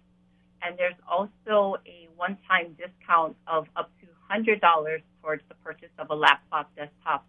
And 0.62 0.78
there's 0.78 0.94
also 1.10 1.78
a 1.86 2.08
one 2.16 2.36
time 2.48 2.76
discount 2.78 3.36
of 3.46 3.66
up 3.74 3.90
to 4.00 4.06
$100 4.30 5.02
towards 5.22 5.42
the 5.48 5.54
purchase 5.64 5.90
of 5.98 6.10
a 6.10 6.14
laptop, 6.14 6.70
desktop, 6.76 7.26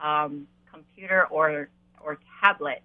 um, 0.00 0.46
computer, 0.70 1.26
or, 1.30 1.70
or 2.00 2.18
tablet. 2.42 2.82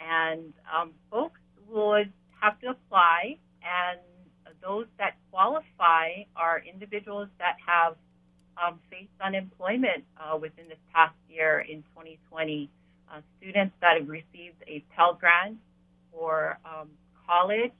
And 0.00 0.52
um, 0.74 0.92
folks 1.10 1.40
would 1.68 2.12
have 2.40 2.58
to 2.60 2.70
apply, 2.70 3.36
and 3.62 3.98
those 4.62 4.86
that 4.98 5.16
qualify 5.30 6.22
are 6.36 6.62
individuals 6.72 7.28
that 7.38 7.56
have 7.66 7.96
um, 8.56 8.78
faced 8.90 9.10
unemployment 9.20 10.04
uh, 10.16 10.36
within 10.36 10.68
this 10.68 10.78
past 10.94 11.14
year 11.28 11.60
in 11.68 11.82
2020. 11.94 12.70
Uh, 13.10 13.20
students 13.38 13.74
that 13.80 13.98
have 13.98 14.08
received 14.08 14.62
a 14.66 14.84
Pell 14.94 15.14
Grant 15.14 15.58
for 16.12 16.58
um, 16.64 16.88
college, 17.26 17.72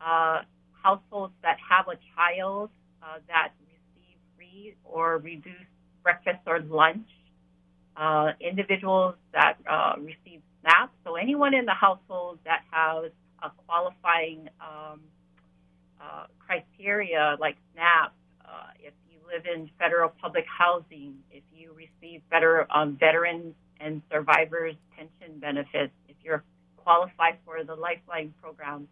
uh, 0.00 0.42
households 0.82 1.32
that 1.42 1.56
have 1.68 1.88
a 1.88 1.98
child 2.14 2.70
uh, 3.02 3.18
that 3.28 3.52
receive 3.66 4.16
free 4.36 4.74
or 4.84 5.18
reduced 5.18 5.70
breakfast 6.02 6.40
or 6.46 6.60
lunch, 6.60 7.08
uh, 7.96 8.32
individuals 8.40 9.14
that 9.32 9.56
uh, 9.70 9.94
receive 9.98 10.40
SNAP. 10.60 10.92
So 11.04 11.16
anyone 11.16 11.54
in 11.54 11.64
the 11.64 11.74
household 11.74 12.38
that 12.44 12.62
has 12.70 13.10
a 13.42 13.50
qualifying 13.66 14.48
um, 14.60 15.00
uh, 16.00 16.26
criteria 16.38 17.36
like 17.40 17.56
SNAP, 17.74 18.12
uh, 18.44 18.70
if 18.80 18.92
you 19.10 19.18
live 19.32 19.46
in 19.46 19.70
federal 19.78 20.10
public 20.20 20.44
housing, 20.46 21.14
if 21.30 21.42
you 21.54 21.72
receive 21.74 22.20
better 22.30 22.66
um, 22.74 22.96
veterans 22.98 23.54
and 23.80 24.02
survivors 24.10 24.74
pension 24.96 25.38
benefits, 25.38 25.92
if 26.08 26.16
you're 26.22 26.44
qualified 26.84 27.38
for 27.44 27.64
the 27.64 27.74
Lifeline 27.74 28.32
program, 28.40 28.86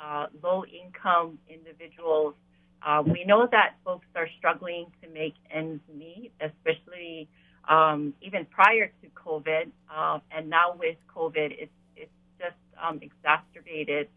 uh, 0.00 0.26
low 0.42 0.64
income 0.64 1.38
individuals. 1.48 2.34
Uh, 2.82 3.02
we 3.04 3.24
know 3.24 3.48
that 3.50 3.74
folks 3.84 4.06
are 4.14 4.28
struggling 4.38 4.86
to 5.02 5.08
make 5.10 5.34
ends 5.50 5.82
meet, 5.94 6.32
especially 6.40 7.28
um, 7.68 8.14
even 8.22 8.46
prior 8.46 8.86
to 9.02 9.08
COVID, 9.14 9.70
uh, 9.94 10.18
and 10.30 10.48
now 10.48 10.74
with 10.78 10.96
COVID, 11.14 11.54
it's 11.58 11.72
it's 11.96 12.10
just 12.38 12.56
um, 12.82 13.00
exacerbated 13.02 14.08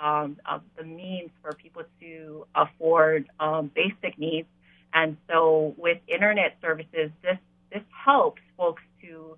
um, 0.00 0.36
the 0.76 0.84
means 0.84 1.30
for 1.42 1.52
people 1.52 1.82
to 2.00 2.46
afford 2.54 3.28
um, 3.40 3.70
basic 3.74 4.18
needs. 4.18 4.48
And 4.94 5.16
so, 5.28 5.74
with 5.76 5.98
internet 6.06 6.56
services, 6.62 7.10
this 7.22 7.38
this 7.72 7.82
helps 8.04 8.42
folks 8.56 8.82
to 9.02 9.36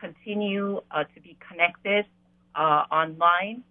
continue 0.00 0.80
uh, 0.90 1.04
to 1.14 1.20
be 1.20 1.36
connected 1.48 2.06
uh, 2.56 2.84
online. 2.90 3.62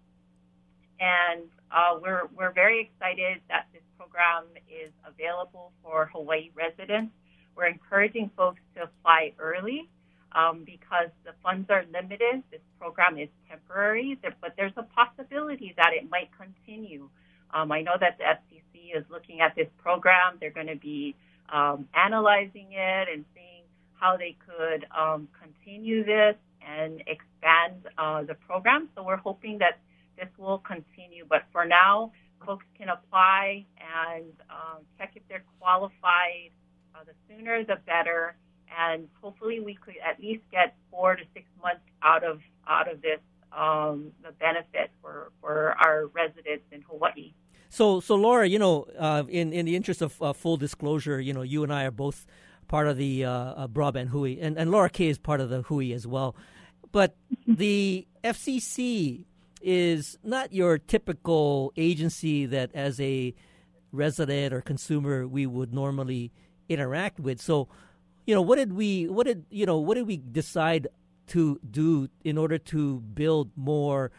And 1.00 1.42
uh, 1.70 1.98
we're 2.00 2.22
we're 2.36 2.52
very 2.52 2.80
excited 2.80 3.42
that 3.48 3.66
this 3.72 3.82
program 3.98 4.44
is 4.68 4.90
available 5.06 5.72
for 5.82 6.08
Hawaii 6.12 6.50
residents. 6.54 7.12
We're 7.56 7.66
encouraging 7.66 8.30
folks 8.36 8.60
to 8.76 8.84
apply 8.84 9.32
early 9.38 9.88
um, 10.32 10.62
because 10.64 11.08
the 11.24 11.32
funds 11.42 11.68
are 11.70 11.84
limited. 11.92 12.42
This 12.50 12.60
program 12.78 13.18
is 13.18 13.28
temporary, 13.48 14.18
but 14.40 14.52
there's 14.56 14.72
a 14.76 14.82
possibility 14.82 15.74
that 15.76 15.90
it 15.92 16.08
might 16.10 16.30
continue. 16.36 17.08
Um, 17.52 17.72
I 17.72 17.82
know 17.82 17.96
that 17.98 18.18
the 18.18 18.24
FCC 18.24 18.96
is 18.96 19.04
looking 19.10 19.40
at 19.40 19.54
this 19.54 19.68
program. 19.78 20.36
They're 20.40 20.50
going 20.50 20.66
to 20.66 20.76
be 20.76 21.14
um, 21.52 21.88
analyzing 21.94 22.68
it 22.72 23.08
and 23.12 23.24
seeing 23.34 23.62
how 23.94 24.16
they 24.16 24.36
could 24.46 24.86
um, 24.96 25.28
continue 25.40 26.04
this 26.04 26.36
and 26.66 27.02
expand 27.06 27.86
uh, 27.96 28.22
the 28.22 28.34
program. 28.34 28.88
So 28.94 29.02
we're 29.02 29.16
hoping 29.16 29.58
that 29.58 29.78
this 30.18 30.28
will 30.38 30.58
continue. 30.58 31.24
But 31.28 31.44
for 31.52 31.64
now, 31.64 32.12
folks 32.44 32.66
can 32.76 32.88
apply 32.88 33.64
and 33.78 34.32
um, 34.50 34.82
check 34.98 35.12
if 35.14 35.22
they're 35.28 35.44
qualified. 35.60 36.50
Uh, 36.94 37.00
the 37.04 37.12
sooner, 37.28 37.62
the 37.64 37.76
better 37.86 38.36
and 38.76 39.08
hopefully 39.22 39.60
we 39.60 39.74
could 39.74 39.94
at 40.04 40.20
least 40.20 40.42
get 40.50 40.74
four 40.90 41.16
to 41.16 41.22
six 41.34 41.46
months 41.62 41.82
out 42.02 42.24
of 42.24 42.40
out 42.68 42.90
of 42.90 43.00
this 43.02 43.20
um, 43.56 44.12
the 44.22 44.32
benefit 44.32 44.90
for 45.00 45.32
for 45.40 45.76
our 45.80 46.06
residents 46.08 46.64
in 46.72 46.82
Hawaii. 46.82 47.32
So, 47.68 48.00
so 48.00 48.14
Laura, 48.14 48.48
you 48.48 48.58
know, 48.58 48.86
uh, 48.98 49.24
in 49.28 49.52
in 49.52 49.66
the 49.66 49.76
interest 49.76 50.02
of 50.02 50.20
uh, 50.22 50.32
full 50.32 50.56
disclosure, 50.56 51.20
you 51.20 51.32
know, 51.32 51.42
you 51.42 51.62
and 51.62 51.72
I 51.72 51.84
are 51.84 51.90
both 51.90 52.26
part 52.68 52.88
of 52.88 52.96
the 52.96 53.24
uh, 53.24 53.30
uh 53.30 53.68
broadband 53.68 54.08
Hui, 54.08 54.38
and 54.40 54.58
and 54.58 54.70
Laura 54.70 54.90
Kay 54.90 55.08
is 55.08 55.18
part 55.18 55.40
of 55.40 55.50
the 55.50 55.62
Hui 55.62 55.92
as 55.92 56.06
well. 56.06 56.34
But 56.96 57.14
the 57.46 58.08
FCC 58.24 59.26
is 59.60 60.16
not 60.24 60.54
your 60.54 60.78
typical 60.78 61.74
agency 61.76 62.46
that, 62.46 62.70
as 62.72 62.98
a 62.98 63.34
resident 63.92 64.54
or 64.54 64.62
consumer, 64.62 65.28
we 65.28 65.44
would 65.44 65.74
normally 65.74 66.32
interact 66.70 67.20
with. 67.20 67.38
So, 67.38 67.68
you 68.26 68.34
know, 68.34 68.40
what 68.40 68.56
did 68.56 68.72
we, 68.72 69.08
what 69.08 69.26
did, 69.26 69.44
you 69.50 69.66
know, 69.66 69.76
what 69.76 69.96
did 69.96 70.06
we 70.06 70.16
decide 70.16 70.88
to 71.26 71.60
do 71.70 72.08
in 72.24 72.38
order 72.38 72.56
to 72.72 73.00
build 73.00 73.50
more 73.56 74.10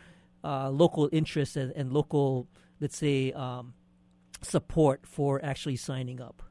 uh, 0.44 0.70
local 0.70 1.10
interest 1.12 1.58
and, 1.58 1.72
and, 1.72 1.92
local, 1.92 2.48
let's 2.80 2.96
say, 2.96 3.32
um, 3.32 3.74
support 4.44 5.08
for 5.08 5.44
actually 5.44 5.78
signing 5.78 6.22
up? 6.22 6.44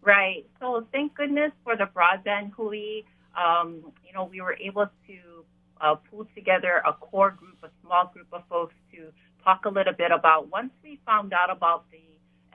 Right. 0.00 0.46
So 0.60 0.86
thank 0.92 1.16
goodness 1.16 1.50
for 1.64 1.74
the 1.76 1.86
broadband 1.92 2.52
Hui. 2.52 3.02
Um, 3.36 3.92
you 4.06 4.12
know, 4.12 4.24
we 4.24 4.40
were 4.40 4.54
able 4.54 4.86
to 5.06 5.44
uh, 5.80 5.94
pull 6.10 6.26
together 6.34 6.82
a 6.86 6.92
core 6.92 7.30
group, 7.30 7.56
a 7.62 7.68
small 7.84 8.10
group 8.12 8.26
of 8.32 8.42
folks 8.48 8.74
to 8.92 9.12
talk 9.44 9.64
a 9.64 9.68
little 9.68 9.92
bit 9.92 10.10
about 10.10 10.50
once 10.50 10.72
we 10.82 10.98
found 11.06 11.32
out 11.32 11.50
about 11.50 11.84
the 11.90 12.02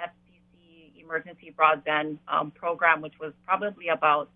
FCC 0.01 1.01
emergency 1.01 1.53
broadband 1.57 2.17
um, 2.27 2.51
program, 2.51 3.01
which 3.01 3.13
was 3.19 3.33
probably 3.45 3.87
about 3.87 4.29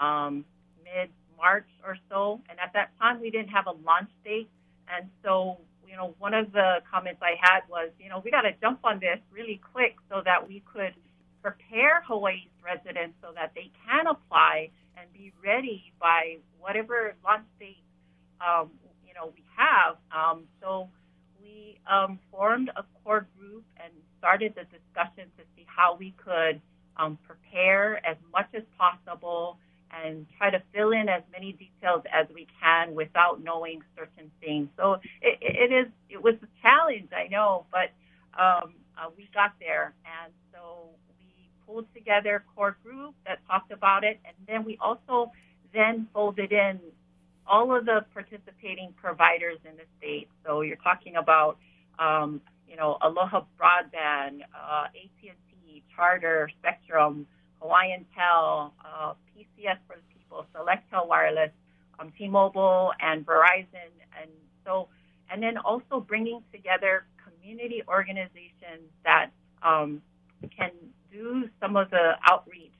um, 0.00 0.44
mid 0.84 1.10
March 1.36 1.68
or 1.84 1.96
so. 2.08 2.40
And 2.48 2.58
at 2.60 2.72
that 2.74 2.90
time, 3.00 3.20
we 3.20 3.30
didn't 3.30 3.48
have 3.48 3.66
a 3.66 3.72
launch 3.84 4.10
date. 4.24 4.48
And 4.88 5.08
so, 5.24 5.58
you 5.88 5.96
know, 5.96 6.14
one 6.18 6.34
of 6.34 6.52
the 6.52 6.78
comments 6.90 7.20
I 7.22 7.34
had 7.40 7.60
was, 7.68 7.90
you 7.98 8.08
know, 8.08 8.20
we 8.24 8.30
got 8.30 8.42
to 8.42 8.52
jump 8.60 8.80
on 8.84 9.00
this 9.00 9.18
really 9.32 9.60
quick 9.72 9.96
so 10.10 10.22
that 10.24 10.46
we 10.48 10.62
could 10.72 10.94
prepare 11.42 12.02
Hawaii's 12.06 12.50
residents 12.64 13.14
so 13.20 13.32
that 13.34 13.52
they 13.54 13.70
can 13.86 14.06
apply 14.06 14.70
and 15.02 15.12
be 15.12 15.32
ready 15.44 15.92
by 16.00 16.36
whatever 16.60 17.14
launch 17.24 17.44
date, 17.58 17.82
um, 18.40 18.70
you 19.06 19.14
know, 19.14 19.32
we 19.34 19.42
have. 19.56 19.96
Um, 20.14 20.44
so 20.60 20.88
we 21.40 21.78
um, 21.90 22.18
formed 22.30 22.70
a 22.76 22.84
core 23.02 23.26
group 23.38 23.64
and 23.82 23.92
started 24.18 24.54
the 24.54 24.64
discussion 24.64 25.30
to 25.38 25.44
see 25.56 25.66
how 25.66 25.96
we 25.98 26.14
could 26.24 26.60
um, 26.96 27.18
prepare 27.26 28.04
as 28.06 28.16
much 28.32 28.48
as 28.54 28.62
possible 28.78 29.58
and 29.92 30.26
try 30.38 30.50
to 30.50 30.62
fill 30.74 30.92
in 30.92 31.08
as 31.08 31.22
many 31.32 31.52
details 31.52 32.02
as 32.12 32.26
we 32.34 32.46
can 32.60 32.94
without 32.94 33.42
knowing 33.42 33.82
certain 33.96 34.30
things. 34.40 34.68
So 34.78 34.94
it, 35.20 35.38
it 35.40 35.72
is 35.72 35.92
it 36.08 36.22
was 36.22 36.34
a 36.42 36.48
challenge, 36.62 37.10
I 37.12 37.28
know, 37.28 37.66
but 37.70 37.90
um, 38.40 38.74
uh, 38.96 39.10
we 39.16 39.28
got 39.34 39.52
there, 39.60 39.94
and 40.06 40.32
so 40.52 40.90
pulled 41.72 41.86
together 41.94 42.44
core 42.54 42.76
group 42.84 43.14
that 43.26 43.38
talked 43.46 43.72
about 43.72 44.04
it, 44.04 44.20
and 44.24 44.34
then 44.46 44.64
we 44.64 44.76
also 44.80 45.32
then 45.72 46.06
folded 46.12 46.52
in 46.52 46.78
all 47.46 47.74
of 47.74 47.86
the 47.86 48.04
participating 48.12 48.92
providers 49.00 49.58
in 49.64 49.76
the 49.76 49.84
state. 49.98 50.28
So 50.44 50.60
you're 50.60 50.76
talking 50.76 51.16
about 51.16 51.58
um, 51.98 52.40
you 52.68 52.76
know, 52.76 52.96
Aloha 53.02 53.44
Broadband, 53.60 54.40
uh, 54.54 54.84
AT&T, 54.86 55.82
Charter, 55.94 56.50
Spectrum, 56.58 57.26
Hawaiian 57.60 58.06
Tel, 58.16 58.72
uh, 58.84 59.12
PCS 59.36 59.76
for 59.86 59.96
the 59.96 60.02
People, 60.14 60.46
Selectel 60.54 61.06
Wireless, 61.06 61.50
um, 61.98 62.12
T-Mobile, 62.16 62.92
and 63.00 63.26
Verizon, 63.26 63.92
and 64.20 64.30
so, 64.64 64.88
and 65.30 65.42
then 65.42 65.58
also 65.58 66.00
bringing 66.00 66.40
together 66.50 67.04
community 67.22 67.82
organizations 67.88 68.88
that 69.04 69.30
um, 69.62 70.00
can 70.56 70.70
do 71.12 71.48
some 71.60 71.76
of 71.76 71.90
the 71.90 72.12
outreach 72.28 72.72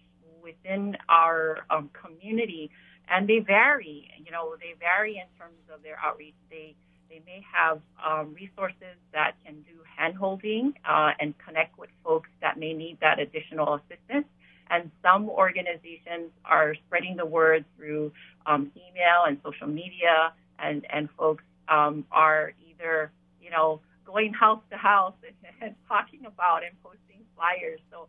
within 0.42 0.96
our 1.08 1.58
um, 1.70 1.90
community, 1.92 2.70
and 3.08 3.28
they 3.28 3.38
vary. 3.38 4.08
You 4.24 4.32
know, 4.32 4.54
they 4.58 4.74
vary 4.78 5.16
in 5.16 5.26
terms 5.38 5.58
of 5.72 5.82
their 5.82 5.98
outreach. 6.02 6.34
They 6.50 6.74
they 7.12 7.22
may 7.26 7.44
have 7.52 7.80
um, 8.04 8.34
resources 8.34 8.96
that 9.12 9.34
can 9.44 9.56
do 9.62 9.76
handholding 10.00 10.72
uh, 10.88 11.10
and 11.20 11.34
connect 11.38 11.78
with 11.78 11.90
folks 12.02 12.30
that 12.40 12.58
may 12.58 12.72
need 12.72 12.98
that 13.00 13.18
additional 13.18 13.74
assistance. 13.74 14.26
And 14.70 14.90
some 15.02 15.28
organizations 15.28 16.30
are 16.46 16.74
spreading 16.86 17.16
the 17.16 17.26
word 17.26 17.66
through 17.76 18.12
um, 18.46 18.72
email 18.74 19.24
and 19.26 19.36
social 19.44 19.66
media, 19.66 20.32
and, 20.58 20.86
and 20.88 21.10
folks 21.18 21.44
um, 21.68 22.06
are 22.10 22.54
either, 22.70 23.10
you 23.42 23.50
know, 23.50 23.80
going 24.06 24.32
house 24.32 24.62
to 24.70 24.78
house 24.78 25.14
and, 25.26 25.34
and, 25.60 25.74
talking 25.86 26.24
about 26.24 26.62
and 26.64 26.74
posting 26.82 27.20
flyers. 27.36 27.80
So 27.90 28.08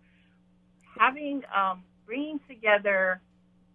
having, 0.98 1.44
um, 1.56 1.84
bringing 2.06 2.40
together 2.48 3.22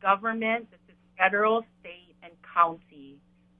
government, 0.01 0.71
this 0.71 0.81
is 0.89 0.95
federal, 1.17 1.65
state, 1.81 2.15
and 2.23 2.33
county, 2.55 3.17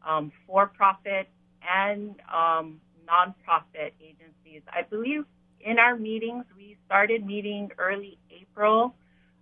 um, 0.07 0.33
for-profit 0.47 1.29
and 1.63 2.15
um, 2.33 2.81
nonprofit 3.07 3.93
agencies. 4.01 4.63
I 4.73 4.83
believe 4.83 5.25
in 5.61 5.79
our 5.79 5.97
meetings, 5.97 6.45
we 6.57 6.77
started 6.87 7.27
meeting 7.27 7.71
early 7.79 8.19
April 8.31 8.95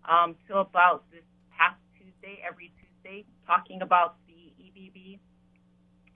um, 0.09 0.37
to 0.49 0.59
about 0.59 1.05
this 1.11 1.23
past 1.57 1.77
Tuesday, 1.99 2.41
every 2.47 2.73
Tuesday, 2.81 3.25
talking 3.47 3.83
about 3.83 4.17
the 4.27 4.53
EBB. 4.63 5.19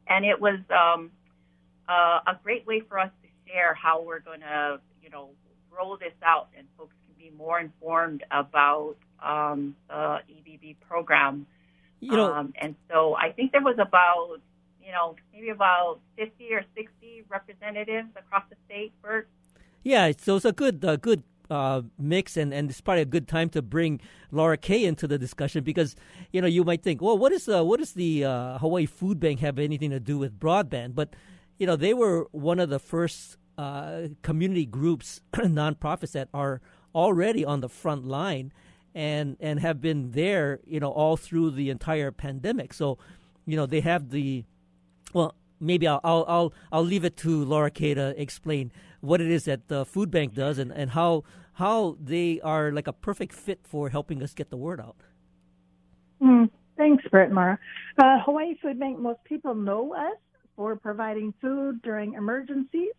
And 0.09 0.25
it 0.25 0.41
was 0.41 0.59
um, 0.71 1.11
uh, 1.89 2.21
a 2.27 2.39
great 2.43 2.67
way 2.67 2.81
for 2.81 2.99
us 2.99 3.11
to 3.23 3.29
share 3.47 3.75
how 3.75 4.03
we're 4.03 4.21
going 4.21 4.41
to, 4.41 4.81
you 5.03 5.11
know, 5.11 5.31
roll 5.71 5.97
this 5.97 6.15
out 6.23 6.49
and 6.57 6.67
folks 6.77 6.95
be 7.21 7.31
more 7.37 7.61
informed 7.61 8.25
about 8.31 8.97
um, 9.23 9.77
the 9.89 10.21
EBB 10.31 10.77
program. 10.89 11.47
You 12.01 12.17
know, 12.17 12.33
um, 12.33 12.55
and 12.59 12.75
so 12.91 13.15
I 13.15 13.31
think 13.33 13.53
there 13.53 13.61
was 13.61 13.77
about, 13.79 14.39
you 14.83 14.91
know, 14.91 15.17
maybe 15.35 15.51
about 15.51 16.01
50 16.17 16.49
or 16.55 16.65
60 16.75 17.25
representatives 17.29 18.09
across 18.17 18.45
the 18.49 18.57
state, 18.65 18.93
Bert. 19.03 19.29
Yeah, 19.83 20.13
so 20.19 20.37
it's 20.37 20.47
a 20.47 20.53
good, 20.53 20.83
uh, 20.83 20.97
good 20.97 21.23
uh, 21.51 21.83
mix, 21.99 22.39
and, 22.39 22.55
and 22.55 22.71
it's 22.71 22.81
probably 22.81 23.03
a 23.03 23.07
good 23.07 23.29
time 23.29 23.51
to 23.51 23.61
bring 23.61 24.01
Laura 24.31 24.57
Kay 24.57 24.87
into 24.87 25.07
the 25.07 25.19
discussion 25.19 25.63
because 25.63 25.97
you 26.33 26.41
know 26.41 26.47
you 26.47 26.65
might 26.65 26.83
think, 26.83 27.03
well, 27.03 27.19
what 27.19 27.33
is 27.33 27.49
uh, 27.49 27.65
what 27.65 27.81
does 27.81 27.93
the 27.93 28.25
uh, 28.25 28.59
Hawaii 28.59 28.87
Food 28.87 29.21
Bank 29.21 29.41
have 29.41 29.59
anything 29.59 29.91
to 29.91 30.01
do 30.01 30.17
with 30.17 30.39
broadband? 30.39 30.95
But 30.95 31.15
you 31.59 31.67
know 31.67 31.77
they 31.77 31.93
were 31.93 32.29
one 32.31 32.61
of 32.61 32.71
the 32.71 32.79
first 32.79 33.37
uh, 33.59 34.09
community 34.23 34.65
groups, 34.65 35.21
nonprofits 35.35 36.13
that 36.13 36.29
are 36.33 36.61
already 36.95 37.45
on 37.45 37.61
the 37.61 37.69
front 37.69 38.07
line 38.07 38.53
and 38.95 39.37
and 39.41 39.61
have 39.61 39.81
been 39.81 40.13
there, 40.13 40.61
you 40.67 40.81
know, 40.81 40.91
all 40.91 41.17
through 41.17 41.53
the 41.53 41.71
entire 41.71 42.11
pandemic. 42.11 42.73
So, 42.73 42.99
you 43.47 43.57
know, 43.57 43.67
they 43.67 43.81
have 43.81 44.11
the 44.11 44.45
well. 45.13 45.35
Maybe 45.63 45.87
I'll 45.87 46.01
I'll 46.03 46.25
I'll, 46.27 46.53
I'll 46.73 46.85
leave 46.85 47.05
it 47.05 47.19
to 47.19 47.45
Laura 47.45 47.71
Kay 47.71 47.93
to 47.95 48.21
explain 48.21 48.73
what 49.01 49.21
it 49.21 49.31
is 49.31 49.45
that 49.45 49.69
the 49.69 49.85
food 49.85 50.11
bank 50.11 50.35
does 50.35 50.59
and, 50.59 50.73
and 50.73 50.93
how 50.93 51.25
how 51.55 51.97
they 52.01 52.41
are 52.41 52.73
like 52.73 52.87
a 52.87 52.93
perfect 52.93 53.35
fit 53.35 53.61
for 53.63 53.91
helping 53.91 54.23
us 54.23 54.33
get 54.33 54.49
the 54.49 54.57
word 54.57 54.81
out. 54.81 54.97
Mm, 56.23 56.49
thanks, 56.79 57.05
Brett 57.11 57.31
Mara. 57.31 57.59
Uh, 57.99 58.19
Hawaii 58.25 58.55
Food 58.63 58.81
Bank. 58.81 58.99
Most 58.99 59.23
people 59.25 59.55
know 59.55 59.95
us 59.95 60.17
for 60.57 60.77
providing 60.77 61.35
food 61.41 61.83
during 61.83 62.15
emergencies 62.15 62.93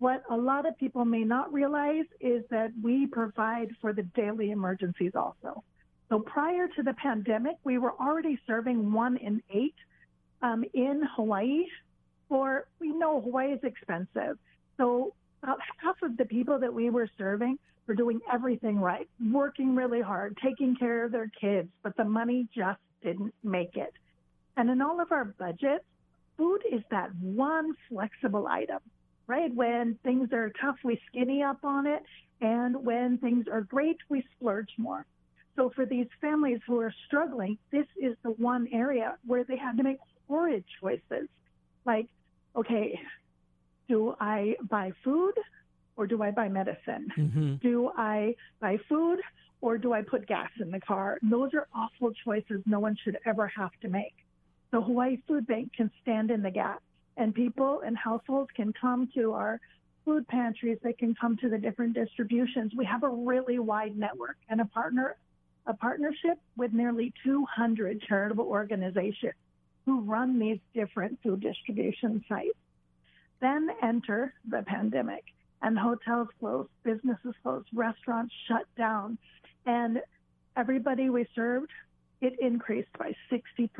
what 0.00 0.22
a 0.30 0.36
lot 0.36 0.66
of 0.66 0.76
people 0.78 1.04
may 1.04 1.24
not 1.24 1.52
realize 1.52 2.06
is 2.20 2.42
that 2.50 2.72
we 2.82 3.06
provide 3.06 3.68
for 3.82 3.92
the 3.92 4.02
daily 4.02 4.50
emergencies 4.50 5.12
also. 5.14 5.62
So 6.08 6.18
prior 6.20 6.68
to 6.68 6.82
the 6.82 6.94
pandemic, 6.94 7.56
we 7.64 7.76
were 7.76 7.92
already 8.00 8.40
serving 8.46 8.92
one 8.92 9.18
in 9.18 9.42
eight 9.50 9.74
um, 10.40 10.64
in 10.72 11.02
Hawaii. 11.14 11.66
For 12.30 12.66
we 12.80 12.92
know 12.92 13.20
Hawaii 13.20 13.52
is 13.52 13.60
expensive, 13.62 14.38
so 14.78 15.12
about 15.42 15.58
half 15.82 15.96
of 16.02 16.16
the 16.16 16.24
people 16.24 16.58
that 16.58 16.72
we 16.72 16.88
were 16.88 17.08
serving 17.18 17.58
were 17.86 17.94
doing 17.94 18.20
everything 18.32 18.80
right, 18.80 19.08
working 19.32 19.74
really 19.74 20.00
hard, 20.00 20.38
taking 20.42 20.76
care 20.76 21.04
of 21.04 21.12
their 21.12 21.30
kids, 21.38 21.68
but 21.82 21.94
the 21.96 22.04
money 22.04 22.48
just 22.56 22.80
didn't 23.02 23.34
make 23.44 23.76
it. 23.76 23.92
And 24.56 24.70
in 24.70 24.80
all 24.80 25.00
of 25.00 25.12
our 25.12 25.26
budgets, 25.26 25.84
food 26.38 26.60
is 26.72 26.82
that 26.90 27.14
one 27.16 27.74
flexible 27.88 28.46
item 28.46 28.80
right? 29.30 29.54
When 29.54 29.96
things 30.02 30.32
are 30.32 30.50
tough, 30.60 30.76
we 30.82 31.00
skinny 31.06 31.42
up 31.42 31.64
on 31.64 31.86
it. 31.86 32.02
And 32.40 32.84
when 32.84 33.18
things 33.18 33.46
are 33.50 33.60
great, 33.60 33.98
we 34.08 34.26
splurge 34.36 34.70
more. 34.76 35.06
So 35.54 35.70
for 35.76 35.86
these 35.86 36.08
families 36.20 36.58
who 36.66 36.80
are 36.80 36.92
struggling, 37.06 37.56
this 37.70 37.86
is 37.96 38.16
the 38.24 38.30
one 38.30 38.68
area 38.72 39.16
where 39.24 39.44
they 39.44 39.56
have 39.56 39.76
to 39.76 39.84
make 39.84 39.98
horrid 40.26 40.64
choices. 40.80 41.28
Like, 41.84 42.08
okay, 42.56 42.98
do 43.88 44.16
I 44.18 44.56
buy 44.68 44.92
food 45.04 45.34
or 45.96 46.08
do 46.08 46.22
I 46.22 46.32
buy 46.32 46.48
medicine? 46.48 47.08
Mm-hmm. 47.16 47.54
Do 47.56 47.92
I 47.96 48.34
buy 48.60 48.78
food 48.88 49.20
or 49.60 49.78
do 49.78 49.92
I 49.92 50.02
put 50.02 50.26
gas 50.26 50.50
in 50.60 50.72
the 50.72 50.80
car? 50.80 51.18
Those 51.22 51.54
are 51.54 51.68
awful 51.72 52.12
choices 52.24 52.62
no 52.66 52.80
one 52.80 52.96
should 53.04 53.18
ever 53.24 53.46
have 53.48 53.72
to 53.82 53.88
make. 53.88 54.14
The 54.72 54.80
Hawaii 54.80 55.18
Food 55.28 55.46
Bank 55.46 55.72
can 55.76 55.90
stand 56.02 56.32
in 56.32 56.42
the 56.42 56.50
gap 56.50 56.82
and 57.16 57.34
people 57.34 57.82
and 57.84 57.96
households 57.96 58.50
can 58.54 58.72
come 58.72 59.08
to 59.14 59.32
our 59.32 59.60
food 60.04 60.26
pantries. 60.28 60.78
They 60.82 60.92
can 60.92 61.14
come 61.14 61.36
to 61.38 61.48
the 61.48 61.58
different 61.58 61.94
distributions. 61.94 62.72
We 62.76 62.84
have 62.86 63.02
a 63.02 63.08
really 63.08 63.58
wide 63.58 63.96
network 63.96 64.36
and 64.48 64.60
a 64.60 64.64
partner, 64.64 65.16
a 65.66 65.74
partnership 65.74 66.38
with 66.56 66.72
nearly 66.72 67.12
200 67.24 68.02
charitable 68.02 68.46
organizations 68.46 69.34
who 69.86 70.00
run 70.00 70.38
these 70.38 70.58
different 70.74 71.18
food 71.22 71.40
distribution 71.40 72.24
sites. 72.28 72.56
Then 73.40 73.68
enter 73.82 74.34
the 74.48 74.62
pandemic 74.62 75.24
and 75.62 75.78
hotels 75.78 76.28
closed, 76.38 76.70
businesses 76.82 77.34
closed, 77.42 77.68
restaurants 77.72 78.34
shut 78.48 78.66
down, 78.76 79.18
and 79.66 80.00
everybody 80.56 81.10
we 81.10 81.26
served, 81.34 81.70
it 82.20 82.38
increased 82.40 82.92
by 82.98 83.14
60% 83.30 83.70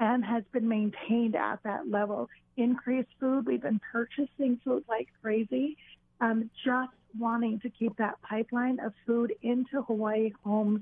and 0.00 0.24
has 0.24 0.44
been 0.52 0.68
maintained 0.68 1.36
at 1.36 1.62
that 1.62 1.88
level. 1.88 2.28
Increased 2.56 3.10
food, 3.20 3.46
we've 3.46 3.62
been 3.62 3.80
purchasing 3.92 4.60
food 4.64 4.84
like 4.88 5.08
crazy, 5.22 5.76
um, 6.20 6.50
just 6.64 6.92
wanting 7.18 7.60
to 7.60 7.70
keep 7.70 7.96
that 7.96 8.20
pipeline 8.22 8.80
of 8.80 8.92
food 9.06 9.34
into 9.42 9.82
Hawaii 9.82 10.32
homes 10.44 10.80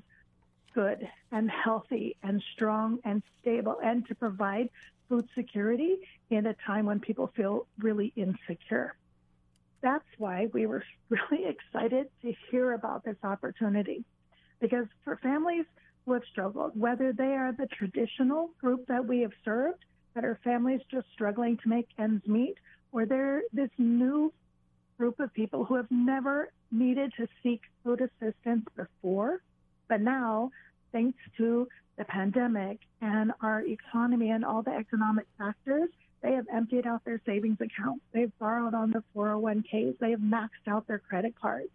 good 0.75 1.07
and 1.31 1.51
healthy 1.51 2.17
and 2.23 2.43
strong 2.55 2.99
and 3.05 3.23
stable 3.41 3.77
and 3.83 4.07
to 4.09 4.15
provide 4.15 4.71
food 5.09 5.29
security 5.35 5.97
in 6.31 6.47
a 6.47 6.55
time 6.67 6.87
when 6.87 7.01
people 7.01 7.31
feel 7.37 7.67
really 7.79 8.13
insecure. 8.17 8.95
That's 9.83 10.05
why 10.17 10.49
we 10.53 10.67
were 10.67 10.85
really 11.11 11.45
excited 11.45 12.09
to 12.23 12.35
hear 12.51 12.73
about 12.73 13.05
this 13.05 13.17
opportunity 13.23 14.05
because 14.61 14.87
for 15.05 15.17
families 15.17 15.67
who 16.05 16.13
have 16.13 16.23
struggled, 16.31 16.79
whether 16.79 17.13
they 17.13 17.35
are 17.35 17.53
the 17.53 17.67
traditional 17.67 18.51
group 18.61 18.87
that 18.87 19.07
we 19.07 19.21
have 19.21 19.33
served, 19.45 19.85
that 20.15 20.25
are 20.25 20.39
families 20.45 20.81
just 20.91 21.07
struggling 21.13 21.57
to 21.59 21.69
make 21.69 21.89
ends 21.99 22.27
meet, 22.27 22.57
or 22.93 23.07
they're 23.07 23.43
this 23.53 23.71
new 23.79 24.33
group 24.99 25.19
of 25.21 25.33
people 25.33 25.65
who 25.65 25.75
have 25.75 25.91
never 25.91 26.53
needed 26.71 27.13
to 27.17 27.27
seek 27.43 27.61
food 27.83 28.01
assistance 28.01 28.67
before, 28.77 29.41
but 29.89 30.01
now, 30.01 30.51
thanks 30.93 31.19
to 31.37 31.69
the 31.97 32.05
pandemic 32.05 32.79
and 33.01 33.33
our 33.43 33.63
economy 33.63 34.31
and 34.31 34.45
all 34.45 34.63
the 34.63 34.71
economic 34.71 35.27
factors, 35.39 35.89
they 36.23 36.33
have 36.33 36.47
emptied 36.53 36.87
out 36.87 37.05
their 37.05 37.21
savings 37.27 37.59
accounts. 37.61 38.05
They've 38.13 38.33
borrowed 38.39 38.75
on 38.75 38.93
the 38.93 39.03
401ks. 39.15 39.99
They 39.99 40.13
have 40.13 40.21
maxed 40.21 40.69
out 40.69 40.87
their 40.87 41.01
credit 41.01 41.35
cards 41.41 41.71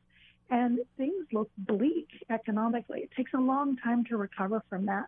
and 0.50 0.80
things 0.98 1.26
look 1.32 1.50
bleak 1.58 2.08
economically. 2.30 3.02
It 3.02 3.12
takes 3.16 3.34
a 3.34 3.40
long 3.40 3.78
time 3.78 4.06
to 4.06 4.18
recover 4.18 4.64
from 4.70 4.86
that. 4.86 5.08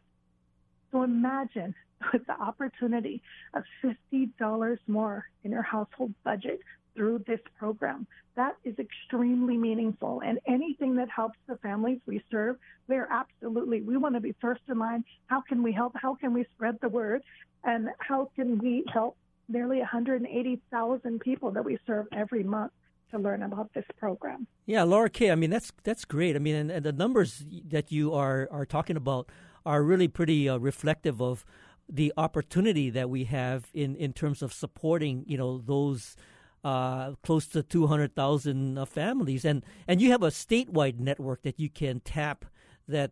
So 0.92 1.04
imagine 1.04 1.76
with 2.14 2.26
the 2.26 2.34
opportunity 2.34 3.22
of 3.54 3.64
$50 3.84 4.78
more 4.88 5.26
in 5.44 5.52
your 5.52 5.62
household 5.62 6.14
budget 6.24 6.60
through 6.96 7.24
this 7.28 7.40
program. 7.58 8.08
That 8.36 8.56
is 8.64 8.76
extremely 8.80 9.58
meaningful. 9.58 10.22
And 10.26 10.40
anything 10.48 10.96
that 10.96 11.10
helps 11.10 11.38
the 11.48 11.58
families 11.58 12.00
we 12.06 12.22
serve, 12.32 12.58
we're 12.88 13.08
absolutely, 13.10 13.82
we 13.82 13.98
want 13.98 14.16
to 14.16 14.22
be 14.22 14.34
first 14.42 14.62
in 14.68 14.80
line. 14.80 15.04
How 15.28 15.42
can 15.42 15.62
we 15.62 15.72
help? 15.72 15.94
How 15.96 16.16
can 16.16 16.34
we 16.34 16.46
spread 16.56 16.78
the 16.82 16.90
word? 16.90 17.22
And 17.64 17.90
how 18.00 18.32
can 18.36 18.58
we 18.58 18.86
help 18.92 19.18
nearly 19.48 19.80
180,000 19.80 21.20
people 21.20 21.52
that 21.52 21.66
we 21.66 21.78
serve 21.86 22.08
every 22.14 22.44
month? 22.44 22.72
To 23.12 23.20
learn 23.20 23.44
about 23.44 23.74
this 23.74 23.86
program. 23.98 24.48
Yeah, 24.66 24.84
Laura 24.84 25.10
Kay. 25.10 25.32
I 25.32 25.36
mean, 25.36 25.50
that's 25.50 25.72
that's 25.84 26.06
great. 26.06 26.36
I 26.36 26.40
mean, 26.40 26.56
and, 26.56 26.72
and 26.72 26.86
the 26.86 26.92
numbers 26.92 27.46
that 27.68 27.92
you 27.92 28.14
are 28.14 28.48
are 28.52 28.66
talking 28.66 28.98
about 28.98 29.30
are 29.66 29.84
really 29.84 30.08
pretty 30.08 30.48
uh, 30.48 30.58
reflective 30.58 31.22
of 31.22 31.46
the 31.88 32.14
opportunity 32.18 32.90
that 32.90 33.10
we 33.10 33.26
have 33.26 33.70
in 33.74 33.96
in 33.96 34.14
terms 34.14 34.42
of 34.42 34.54
supporting 34.54 35.24
you 35.28 35.38
know 35.38 35.60
those. 35.60 36.16
Uh, 36.62 37.14
close 37.24 37.48
to 37.48 37.64
200,000 37.64 38.78
uh, 38.78 38.84
families, 38.84 39.46
and 39.46 39.64
and 39.88 40.02
you 40.02 40.12
have 40.12 40.22
a 40.22 40.28
statewide 40.28 41.00
network 41.00 41.42
that 41.44 41.58
you 41.58 41.70
can 41.70 42.02
tap 42.02 42.44
that 42.86 43.12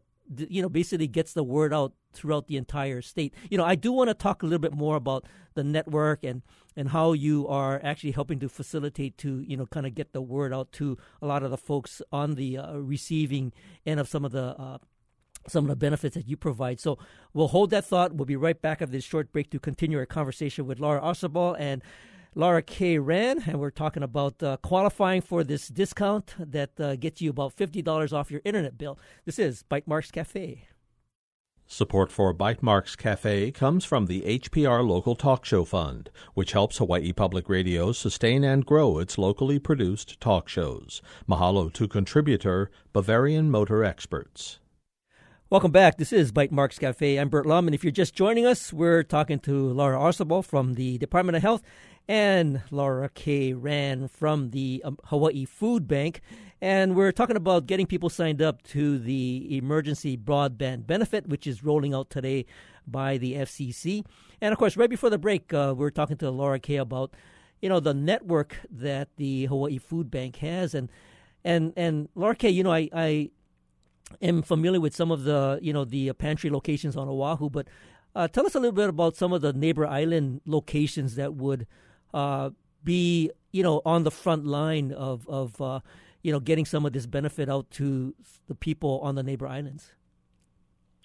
you 0.50 0.62
know 0.62 0.70
basically 0.70 1.08
gets 1.08 1.34
the 1.34 1.44
word 1.44 1.74
out 1.74 1.94
throughout 2.14 2.48
the 2.48 2.58
entire 2.58 3.02
state. 3.02 3.34
You 3.50 3.58
know, 3.58 3.66
I 3.66 3.76
do 3.76 3.92
want 3.92 4.10
to 4.10 4.14
talk 4.14 4.44
a 4.44 4.46
little 4.46 4.60
bit 4.60 4.74
more 4.74 4.96
about 4.96 5.26
the 5.54 5.64
network 5.64 6.24
and 6.24 6.42
and 6.76 6.90
how 6.90 7.14
you 7.14 7.48
are 7.48 7.80
actually 7.84 8.12
helping 8.12 8.40
to 8.40 8.50
facilitate 8.50 9.18
to 9.20 9.42
you 9.42 9.58
know 9.58 9.66
kind 9.66 9.86
of 9.86 9.96
get 9.96 10.14
the 10.14 10.22
word 10.22 10.54
out 10.54 10.72
to 10.74 10.98
a 11.22 11.28
lot 11.28 11.44
of 11.44 11.52
the 11.52 11.58
folks 11.58 12.02
on 12.12 12.36
the 12.36 12.58
uh, 12.58 12.74
receiving 12.78 13.54
end 13.86 14.00
of 14.00 14.08
some 14.08 14.26
of 14.26 14.32
the. 14.32 14.56
Uh, 14.60 14.78
some 15.48 15.64
of 15.64 15.70
the 15.70 15.78
benefits 15.78 16.14
that 16.16 16.28
you 16.28 16.36
provide. 16.36 16.78
So 16.78 16.98
we'll 17.34 17.48
hold 17.48 17.70
that 17.70 17.86
thought. 17.86 18.14
We'll 18.14 18.26
be 18.26 18.36
right 18.36 18.62
back 18.62 18.82
after 18.82 18.92
this 18.92 19.06
short 19.06 19.32
break 19.32 19.50
to 19.52 19.60
continue 19.62 19.98
our 19.98 20.06
conversation 20.06 20.66
with 20.66 20.78
Laura 20.78 21.00
Arcibal 21.00 21.56
and 21.58 21.82
Laura 22.38 22.62
K. 22.62 23.00
Rand, 23.00 23.46
and 23.48 23.60
we're 23.60 23.72
talking 23.72 24.04
about 24.04 24.44
uh, 24.44 24.58
qualifying 24.58 25.22
for 25.22 25.44
this 25.44 25.70
discount 25.70 26.36
that 26.38 26.80
uh, 26.80 26.96
gets 26.96 27.20
you 27.20 27.32
about 27.32 27.56
$50 27.56 28.14
off 28.14 28.30
your 28.30 28.42
internet 28.46 28.78
bill. 28.78 29.00
This 29.26 29.40
is 29.40 29.64
Bytemarks 29.64 30.12
Cafe. 30.12 30.68
Support 31.66 32.12
for 32.12 32.36
Bytemarks 32.36 32.96
Cafe 32.96 33.50
comes 33.50 33.86
from 33.86 34.06
the 34.06 34.22
HPR 34.22 34.88
Local 34.88 35.16
Talk 35.16 35.46
Show 35.46 35.66
Fund, 35.66 36.12
which 36.36 36.52
helps 36.52 36.78
Hawaii 36.78 37.12
Public 37.12 37.50
Radio 37.50 37.92
sustain 37.92 38.44
and 38.44 38.68
grow 38.68 39.00
its 39.00 39.18
locally 39.18 39.58
produced 39.58 40.22
talk 40.22 40.48
shows. 40.48 41.02
Mahalo 41.28 41.74
to 41.74 41.88
contributor 41.88 42.70
Bavarian 42.94 43.50
Motor 43.50 43.84
Experts. 43.84 44.60
Welcome 45.50 45.72
back. 45.72 45.98
This 45.98 46.14
is 46.14 46.34
Bytemarks 46.34 46.78
Cafe. 46.78 47.18
I'm 47.18 47.30
Bert 47.30 47.46
Lum, 47.46 47.68
and 47.68 47.74
if 47.74 47.84
you're 47.84 47.90
just 47.90 48.14
joining 48.14 48.46
us, 48.46 48.74
we're 48.74 49.02
talking 49.02 49.40
to 49.40 49.72
Laura 49.72 49.98
Arcibal 49.98 50.44
from 50.44 50.74
the 50.74 50.98
Department 50.98 51.38
of 51.38 51.42
Health 51.42 51.64
and 52.08 52.62
Laura 52.72 53.10
K. 53.10 53.54
Rand 53.54 54.12
from 54.12 54.52
the 54.52 54.82
um, 54.86 54.98
Hawaii 55.06 55.46
Food 55.46 55.88
Bank. 55.88 56.22
And 56.62 56.96
we're 56.96 57.12
talking 57.12 57.36
about 57.36 57.68
getting 57.68 57.86
people 57.86 58.10
signed 58.10 58.42
up 58.42 58.64
to 58.64 58.98
the 58.98 59.58
emergency 59.58 60.18
broadband 60.18 60.88
benefit, 60.88 61.28
which 61.28 61.46
is 61.46 61.64
rolling 61.64 61.94
out 61.94 62.10
today 62.10 62.46
by 62.88 63.18
the 63.18 63.34
FCC. 63.34 64.06
And 64.42 64.54
of 64.54 64.58
course, 64.58 64.78
right 64.78 64.90
before 64.90 65.10
the 65.10 65.18
break, 65.18 65.54
uh, 65.54 65.76
we 65.78 65.86
are 65.86 65.92
talking 65.92 66.18
to 66.18 66.32
Laura 66.32 66.60
K 66.60 66.78
about 66.78 67.14
you 67.62 67.70
know 67.70 67.80
the 67.80 67.94
network 67.94 68.58
that 68.72 69.10
the 69.18 69.46
Hawaii 69.46 69.78
Food 69.78 70.10
Bank 70.10 70.38
has, 70.38 70.74
and 70.74 70.90
and 71.44 71.74
and 71.76 72.08
Laura 72.16 72.36
K, 72.36 72.50
you 72.50 72.64
know, 72.64 72.72
I 72.72 72.90
I 72.94 73.30
am 74.22 74.42
familiar 74.42 74.80
with 74.80 74.96
some 74.96 75.12
of 75.12 75.24
the 75.24 75.60
you 75.62 75.74
know 75.74 75.86
the 75.86 76.14
pantry 76.14 76.50
locations 76.50 76.96
on 76.96 77.08
Oahu, 77.08 77.50
but 77.50 77.68
uh, 78.16 78.28
tell 78.28 78.46
us 78.46 78.56
a 78.56 78.60
little 78.60 78.76
bit 78.76 78.90
about 78.90 79.16
some 79.16 79.34
of 79.34 79.42
the 79.42 79.54
neighbor 79.54 79.86
island 79.86 80.42
locations 80.46 81.16
that 81.16 81.36
would 81.36 81.68
uh, 82.14 82.52
be 82.84 83.32
you 83.52 83.64
know 83.64 83.82
on 83.86 84.04
the 84.04 84.12
front 84.12 84.46
line 84.46 84.92
of 84.92 85.28
of 85.28 85.62
uh, 85.62 85.80
you 86.28 86.34
know, 86.34 86.42
getting 86.42 86.66
some 86.66 86.86
of 86.86 86.92
this 86.92 87.06
benefit 87.06 87.48
out 87.48 87.72
to 87.72 88.14
the 88.48 88.56
people 88.56 89.00
on 89.02 89.16
the 89.16 89.24
neighbor 89.24 89.48
islands? 89.48 89.94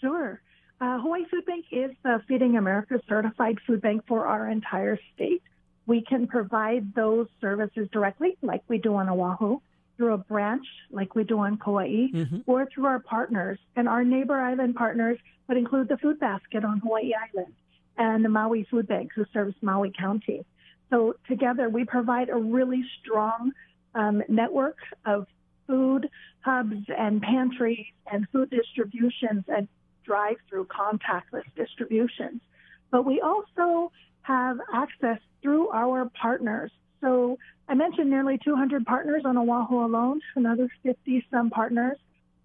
Sure. 0.00 0.40
Uh, 0.80 0.98
Hawaii 0.98 1.24
Food 1.30 1.46
Bank 1.46 1.66
is 1.70 1.92
the 2.02 2.20
Feeding 2.26 2.56
America 2.56 3.00
certified 3.08 3.58
food 3.64 3.80
bank 3.80 4.02
for 4.08 4.26
our 4.26 4.48
entire 4.48 4.98
state. 5.14 5.40
We 5.86 6.02
can 6.02 6.26
provide 6.26 6.92
those 6.96 7.28
services 7.40 7.88
directly, 7.92 8.36
like 8.42 8.62
we 8.66 8.78
do 8.78 8.96
on 8.96 9.08
Oahu, 9.08 9.60
through 9.96 10.14
a 10.14 10.18
branch, 10.18 10.66
like 10.90 11.14
we 11.14 11.22
do 11.22 11.38
on 11.38 11.56
Kauai, 11.56 12.08
mm-hmm. 12.12 12.38
or 12.46 12.68
through 12.74 12.86
our 12.86 12.98
partners. 12.98 13.60
And 13.76 13.88
our 13.88 14.02
neighbor 14.02 14.40
island 14.40 14.74
partners 14.74 15.18
would 15.46 15.56
include 15.56 15.88
the 15.88 15.98
Food 15.98 16.18
Basket 16.18 16.64
on 16.64 16.80
Hawaii 16.80 17.12
Island 17.14 17.54
and 17.96 18.24
the 18.24 18.28
Maui 18.28 18.66
Food 18.68 18.88
Bank, 18.88 19.12
who 19.14 19.24
serves 19.32 19.54
Maui 19.62 19.92
County. 19.96 20.44
So 20.92 21.14
together, 21.26 21.70
we 21.70 21.87
provide 21.87 22.28
a 22.28 22.37
really 22.37 22.85
strong 23.00 23.52
um, 23.94 24.22
network 24.28 24.76
of 25.07 25.26
food 25.66 26.11
hubs 26.40 26.85
and 26.87 27.22
pantries 27.22 27.87
and 28.12 28.28
food 28.31 28.50
distributions 28.50 29.44
and 29.48 29.68
drive 30.05 30.37
through 30.50 30.66
contactless 30.66 31.44
distributions. 31.57 32.42
But 32.90 33.07
we 33.07 33.22
also 33.22 33.90
have 34.20 34.59
access 34.74 35.18
through 35.40 35.70
our 35.70 36.11
partners. 36.20 36.70
So 37.00 37.38
I 37.68 37.74
mentioned 37.74 38.11
nearly 38.11 38.38
200 38.44 38.85
partners 38.85 39.22
on 39.24 39.38
Oahu 39.38 39.87
alone, 39.87 40.20
another 40.37 40.68
50 40.83 41.26
some 41.31 41.48
partners. 41.48 41.96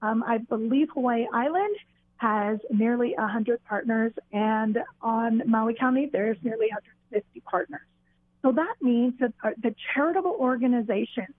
Um, 0.01 0.23
I 0.25 0.37
believe 0.37 0.87
Hawaii 0.93 1.27
Island 1.33 1.75
has 2.15 2.59
nearly 2.71 3.13
100 3.17 3.61
partners, 3.65 4.13
and 4.31 4.79
on 5.01 5.41
Maui 5.45 5.73
County, 5.73 6.09
there's 6.11 6.37
nearly 6.43 6.67
150 6.69 7.41
partners. 7.41 7.81
So 8.41 8.51
that 8.51 8.75
means 8.81 9.13
that 9.19 9.33
the 9.61 9.75
charitable 9.93 10.35
organizations 10.39 11.33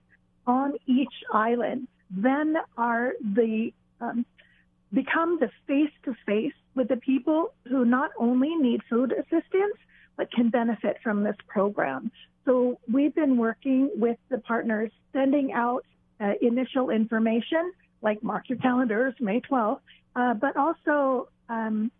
on 0.45 0.73
each 0.85 1.13
island 1.33 1.87
then 2.09 2.55
are 2.77 3.13
the 3.21 3.71
um, 4.01 4.25
become 4.93 5.39
the 5.39 5.49
face 5.67 5.91
to 6.03 6.15
face 6.25 6.53
with 6.75 6.87
the 6.87 6.97
people 6.97 7.53
who 7.67 7.85
not 7.85 8.11
only 8.17 8.55
need 8.55 8.81
food 8.89 9.11
assistance 9.11 9.77
but 10.17 10.31
can 10.31 10.49
benefit 10.49 10.97
from 11.03 11.23
this 11.23 11.35
program. 11.47 12.11
So 12.45 12.79
we've 12.91 13.13
been 13.13 13.37
working 13.37 13.89
with 13.95 14.17
the 14.29 14.39
partners, 14.39 14.91
sending 15.13 15.53
out 15.53 15.85
uh, 16.19 16.33
initial 16.41 16.89
information 16.89 17.71
like 18.01 18.23
mark 18.23 18.49
your 18.49 18.57
calendars, 18.59 19.13
May 19.19 19.41
12th, 19.41 19.79
uh, 20.15 20.33
but 20.33 20.57
also 20.57 21.29
um, 21.47 21.91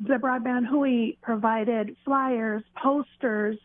the 0.00 0.14
Broadband 0.14 0.66
Hui 0.66 1.16
provided 1.22 1.96
flyers, 2.04 2.62
posters, 2.80 3.58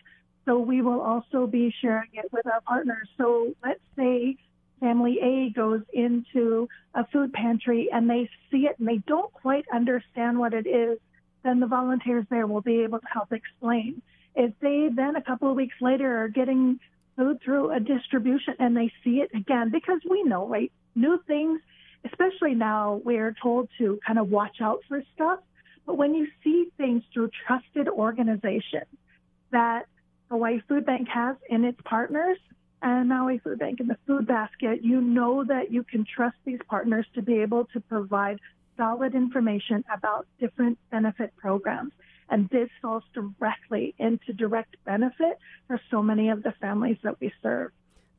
so 0.45 0.59
we 0.59 0.81
will 0.81 1.01
also 1.01 1.47
be 1.47 1.73
sharing 1.81 2.09
it 2.13 2.31
with 2.31 2.45
our 2.45 2.61
partners. 2.61 3.07
So 3.17 3.53
let's 3.63 3.79
say 3.95 4.37
family 4.79 5.19
A 5.21 5.49
goes 5.51 5.81
into 5.93 6.67
a 6.93 7.07
food 7.07 7.31
pantry 7.31 7.89
and 7.91 8.09
they 8.09 8.29
see 8.51 8.65
it 8.67 8.77
and 8.79 8.87
they 8.87 8.97
don't 9.07 9.31
quite 9.31 9.65
understand 9.73 10.37
what 10.37 10.53
it 10.53 10.67
is, 10.67 10.99
then 11.43 11.59
the 11.59 11.67
volunteers 11.67 12.25
there 12.29 12.47
will 12.47 12.61
be 12.61 12.81
able 12.81 12.99
to 12.99 13.07
help 13.11 13.31
explain. 13.31 14.01
If 14.35 14.53
they 14.59 14.89
then 14.93 15.15
a 15.15 15.21
couple 15.21 15.49
of 15.49 15.55
weeks 15.55 15.75
later 15.79 16.23
are 16.23 16.27
getting 16.27 16.79
food 17.15 17.39
through 17.43 17.71
a 17.71 17.79
distribution 17.79 18.55
and 18.59 18.75
they 18.75 18.91
see 19.03 19.21
it 19.21 19.29
again, 19.33 19.69
because 19.71 20.01
we 20.09 20.23
know, 20.23 20.47
right, 20.47 20.71
new 20.95 21.19
things, 21.27 21.61
especially 22.03 22.53
now 22.53 23.01
we're 23.05 23.35
told 23.41 23.69
to 23.77 23.99
kind 24.05 24.19
of 24.19 24.29
watch 24.29 24.57
out 24.59 24.79
for 24.89 25.01
stuff. 25.15 25.39
But 25.85 25.95
when 25.95 26.13
you 26.15 26.27
see 26.43 26.71
things 26.77 27.03
through 27.13 27.29
trusted 27.45 27.87
organizations 27.87 28.87
that 29.51 29.85
Hawaii 30.33 30.61
Food 30.67 30.83
Bank 30.87 31.07
has 31.09 31.35
in 31.47 31.63
its 31.63 31.79
partners 31.85 32.39
and 32.81 33.07
Maui 33.07 33.37
Food 33.37 33.59
Bank 33.59 33.79
and 33.79 33.87
the 33.87 33.99
food 34.07 34.25
basket, 34.25 34.83
you 34.83 34.99
know 34.99 35.43
that 35.43 35.71
you 35.71 35.83
can 35.83 36.03
trust 36.03 36.37
these 36.43 36.57
partners 36.67 37.05
to 37.13 37.21
be 37.21 37.35
able 37.35 37.65
to 37.65 37.79
provide 37.79 38.39
solid 38.75 39.13
information 39.13 39.85
about 39.93 40.25
different 40.39 40.79
benefit 40.89 41.37
programs. 41.37 41.91
And 42.31 42.49
this 42.49 42.67
falls 42.81 43.03
directly 43.13 43.93
into 43.99 44.33
direct 44.33 44.75
benefit 44.85 45.37
for 45.67 45.79
so 45.91 46.01
many 46.01 46.29
of 46.29 46.41
the 46.41 46.53
families 46.59 46.97
that 47.03 47.19
we 47.21 47.31
serve. 47.43 47.69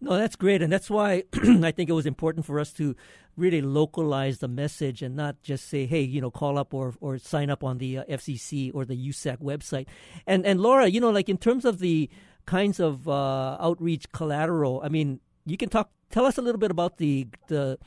No, 0.05 0.19
that's 0.19 0.37
great. 0.37 0.61
And 0.61 0.71
that's 0.71 0.90
why 0.90 1.25
I 1.33 1.71
think 1.71 1.88
it 1.88 1.95
was 1.95 2.05
important 2.05 2.45
for 2.45 2.61
us 2.61 2.75
to 2.75 2.95
really 3.38 3.62
localize 3.62 4.38
the 4.38 4.49
message 4.49 5.01
and 5.01 5.17
not 5.17 5.40
just 5.43 5.67
say, 5.67 5.87
hey, 5.87 6.03
you 6.03 6.21
know, 6.21 6.31
call 6.31 6.59
up 6.59 6.75
or, 6.75 6.93
or 7.01 7.17
sign 7.17 7.49
up 7.49 7.64
on 7.64 7.79
the 7.79 7.99
uh, 7.99 8.05
FCC 8.05 8.71
or 8.75 8.85
the 8.85 9.09
USAC 9.09 9.38
website. 9.38 9.87
And, 10.27 10.45
and 10.45 10.61
Laura, 10.61 10.88
you 10.88 11.01
know, 11.01 11.09
like 11.09 11.31
in 11.31 11.38
terms 11.38 11.64
of 11.64 11.79
the 11.79 12.11
kinds 12.45 12.81
of 12.81 13.09
uh, 13.09 13.57
outreach 13.59 14.12
collateral, 14.12 14.83
I 14.85 14.90
mean, 14.90 15.21
you 15.47 15.57
can 15.57 15.71
talk, 15.71 15.90
tell 16.11 16.27
us 16.27 16.37
a 16.37 16.43
little 16.43 16.61
bit 16.61 16.71
about 16.71 16.99
the, 16.99 17.27
the, 17.49 17.79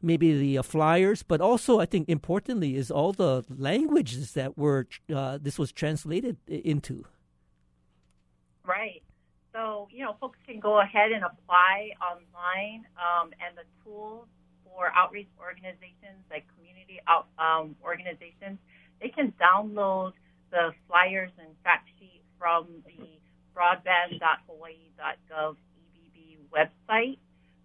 maybe 0.00 0.38
the 0.38 0.58
uh, 0.58 0.62
flyers, 0.62 1.24
but 1.24 1.40
also 1.40 1.80
I 1.80 1.86
think 1.86 2.08
importantly 2.08 2.76
is 2.76 2.88
all 2.88 3.12
the 3.12 3.44
languages 3.50 4.32
that 4.34 4.56
were 4.56 4.86
uh, 5.12 5.38
this 5.42 5.58
was 5.58 5.72
translated 5.72 6.36
into. 6.46 7.04
Right. 8.64 9.02
So 9.54 9.88
you 9.90 10.04
know, 10.04 10.16
folks 10.20 10.38
can 10.46 10.58
go 10.58 10.80
ahead 10.80 11.12
and 11.12 11.24
apply 11.24 11.90
online, 12.02 12.84
um, 12.98 13.30
and 13.38 13.56
the 13.56 13.64
tools 13.84 14.26
for 14.74 14.90
outreach 14.94 15.28
organizations 15.38 16.18
like 16.30 16.44
community 16.56 17.00
out, 17.06 17.28
um, 17.38 17.76
organizations, 17.82 18.58
they 19.00 19.08
can 19.08 19.32
download 19.40 20.12
the 20.50 20.74
flyers 20.88 21.30
and 21.38 21.48
fact 21.62 21.88
sheet 21.98 22.22
from 22.38 22.66
the 22.84 23.18
broadband.hawaii.gov 23.56 25.56
EBB 25.78 26.38
website. 26.50 27.18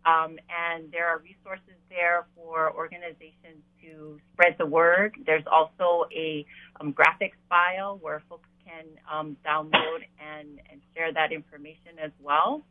Um, 0.06 0.39
and 0.47 0.89
there 0.91 1.08
are 1.08 1.17
resources 1.19 1.75
there 1.89 2.28
for 2.36 2.73
organizations 2.73 3.62
to 3.82 4.17
spread 4.34 4.56
the 4.58 4.65
word. 4.65 5.13
There's 5.25 5.43
also 5.52 6.08
a 6.15 6.45
um, 6.80 6.93
graphics 6.93 7.36
file 7.49 7.97
where 8.02 8.23
folks 8.30 8.47
can 8.69 8.86
um, 9.12 9.38
download 9.45 10.05
and, 10.19 10.60
and 10.71 10.82
share 10.95 11.12
that 11.13 11.32
information 11.32 11.97
as 12.01 12.12
well. 12.21 12.63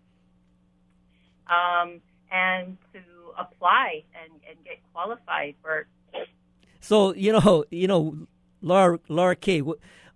Um, 1.49 2.01
and 2.31 2.77
to 2.93 3.01
apply 3.39 4.05
and, 4.15 4.33
and 4.49 4.65
get 4.65 4.79
qualified 4.93 5.55
for. 5.63 5.87
So 6.81 7.15
you 7.15 7.33
know, 7.33 7.65
you 7.71 7.89
know, 7.89 8.27
Laura, 8.61 8.99
Laura 9.09 9.37
K. 9.37 9.63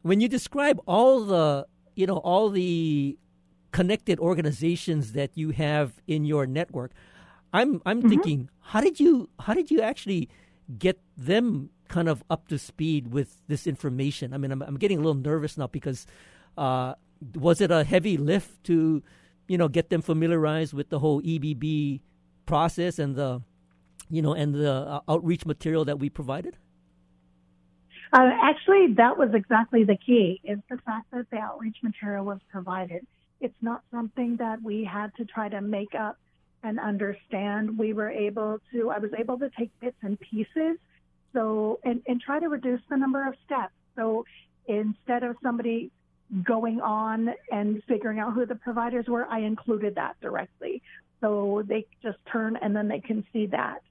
When 0.02 0.20
you 0.20 0.28
describe 0.28 0.80
all 0.86 1.20
the, 1.20 1.66
you 1.94 2.06
know, 2.06 2.18
all 2.18 2.50
the 2.50 3.16
connected 3.70 4.18
organizations 4.18 5.12
that 5.12 5.30
you 5.36 5.50
have 5.50 6.02
in 6.06 6.24
your 6.24 6.46
network, 6.46 6.92
I'm 7.52 7.80
I'm 7.86 8.00
mm-hmm. 8.00 8.08
thinking, 8.08 8.50
how 8.60 8.80
did 8.80 9.00
you 9.00 9.30
how 9.40 9.54
did 9.54 9.70
you 9.70 9.80
actually 9.80 10.28
get 10.78 10.98
them 11.16 11.70
kind 11.92 12.08
of 12.08 12.24
up 12.30 12.48
to 12.48 12.58
speed 12.58 13.12
with 13.12 13.36
this 13.46 13.66
information? 13.66 14.32
I 14.32 14.38
mean, 14.38 14.50
I'm, 14.50 14.62
I'm 14.62 14.78
getting 14.78 14.98
a 14.98 15.00
little 15.00 15.14
nervous 15.14 15.56
now 15.56 15.68
because 15.68 16.06
uh, 16.56 16.94
was 17.34 17.60
it 17.60 17.70
a 17.70 17.84
heavy 17.84 18.16
lift 18.16 18.64
to, 18.64 19.02
you 19.46 19.58
know, 19.58 19.68
get 19.68 19.90
them 19.90 20.02
familiarized 20.02 20.72
with 20.72 20.88
the 20.88 20.98
whole 20.98 21.22
EBB 21.22 22.00
process 22.46 22.98
and 22.98 23.14
the, 23.14 23.42
you 24.10 24.22
know, 24.22 24.32
and 24.32 24.54
the 24.54 24.72
uh, 24.72 25.00
outreach 25.06 25.44
material 25.44 25.84
that 25.84 25.98
we 25.98 26.08
provided? 26.08 26.56
Uh, 28.12 28.30
actually, 28.42 28.94
that 28.94 29.16
was 29.16 29.30
exactly 29.32 29.84
the 29.84 29.96
key: 29.96 30.40
is 30.44 30.58
the 30.68 30.76
fact 30.78 31.10
that 31.12 31.30
the 31.30 31.38
outreach 31.38 31.76
material 31.82 32.24
was 32.24 32.38
provided. 32.50 33.06
It's 33.40 33.62
not 33.62 33.82
something 33.90 34.36
that 34.36 34.62
we 34.62 34.84
had 34.84 35.14
to 35.16 35.24
try 35.24 35.48
to 35.48 35.60
make 35.60 35.94
up 35.94 36.18
and 36.62 36.78
understand. 36.78 37.78
We 37.78 37.94
were 37.94 38.10
able 38.10 38.60
to. 38.72 38.90
I 38.90 38.98
was 38.98 39.12
able 39.18 39.38
to 39.38 39.50
take 39.58 39.70
bits 39.80 39.96
and 40.02 40.20
pieces 40.20 40.76
So, 41.32 41.80
and, 41.84 42.02
and 42.06 42.20
try 42.20 42.40
to 42.40 42.48
reduce 42.48 42.80
the 42.88 42.96
number 42.96 43.26
of 43.26 43.34
steps. 43.44 43.72
So 43.96 44.24
instead 44.66 45.22
of 45.22 45.36
somebody 45.42 45.90
going 46.42 46.80
on 46.80 47.30
and 47.50 47.82
figuring 47.86 48.18
out 48.18 48.32
who 48.32 48.46
the 48.46 48.54
providers 48.54 49.06
were, 49.06 49.26
I 49.26 49.40
included 49.40 49.94
that 49.96 50.20
directly. 50.20 50.82
So 51.20 51.62
they 51.66 51.86
just 52.02 52.18
turn 52.30 52.56
and 52.56 52.74
then 52.74 52.88
they 52.88 53.00
can 53.00 53.24
see 53.32 53.46
that. 53.46 53.82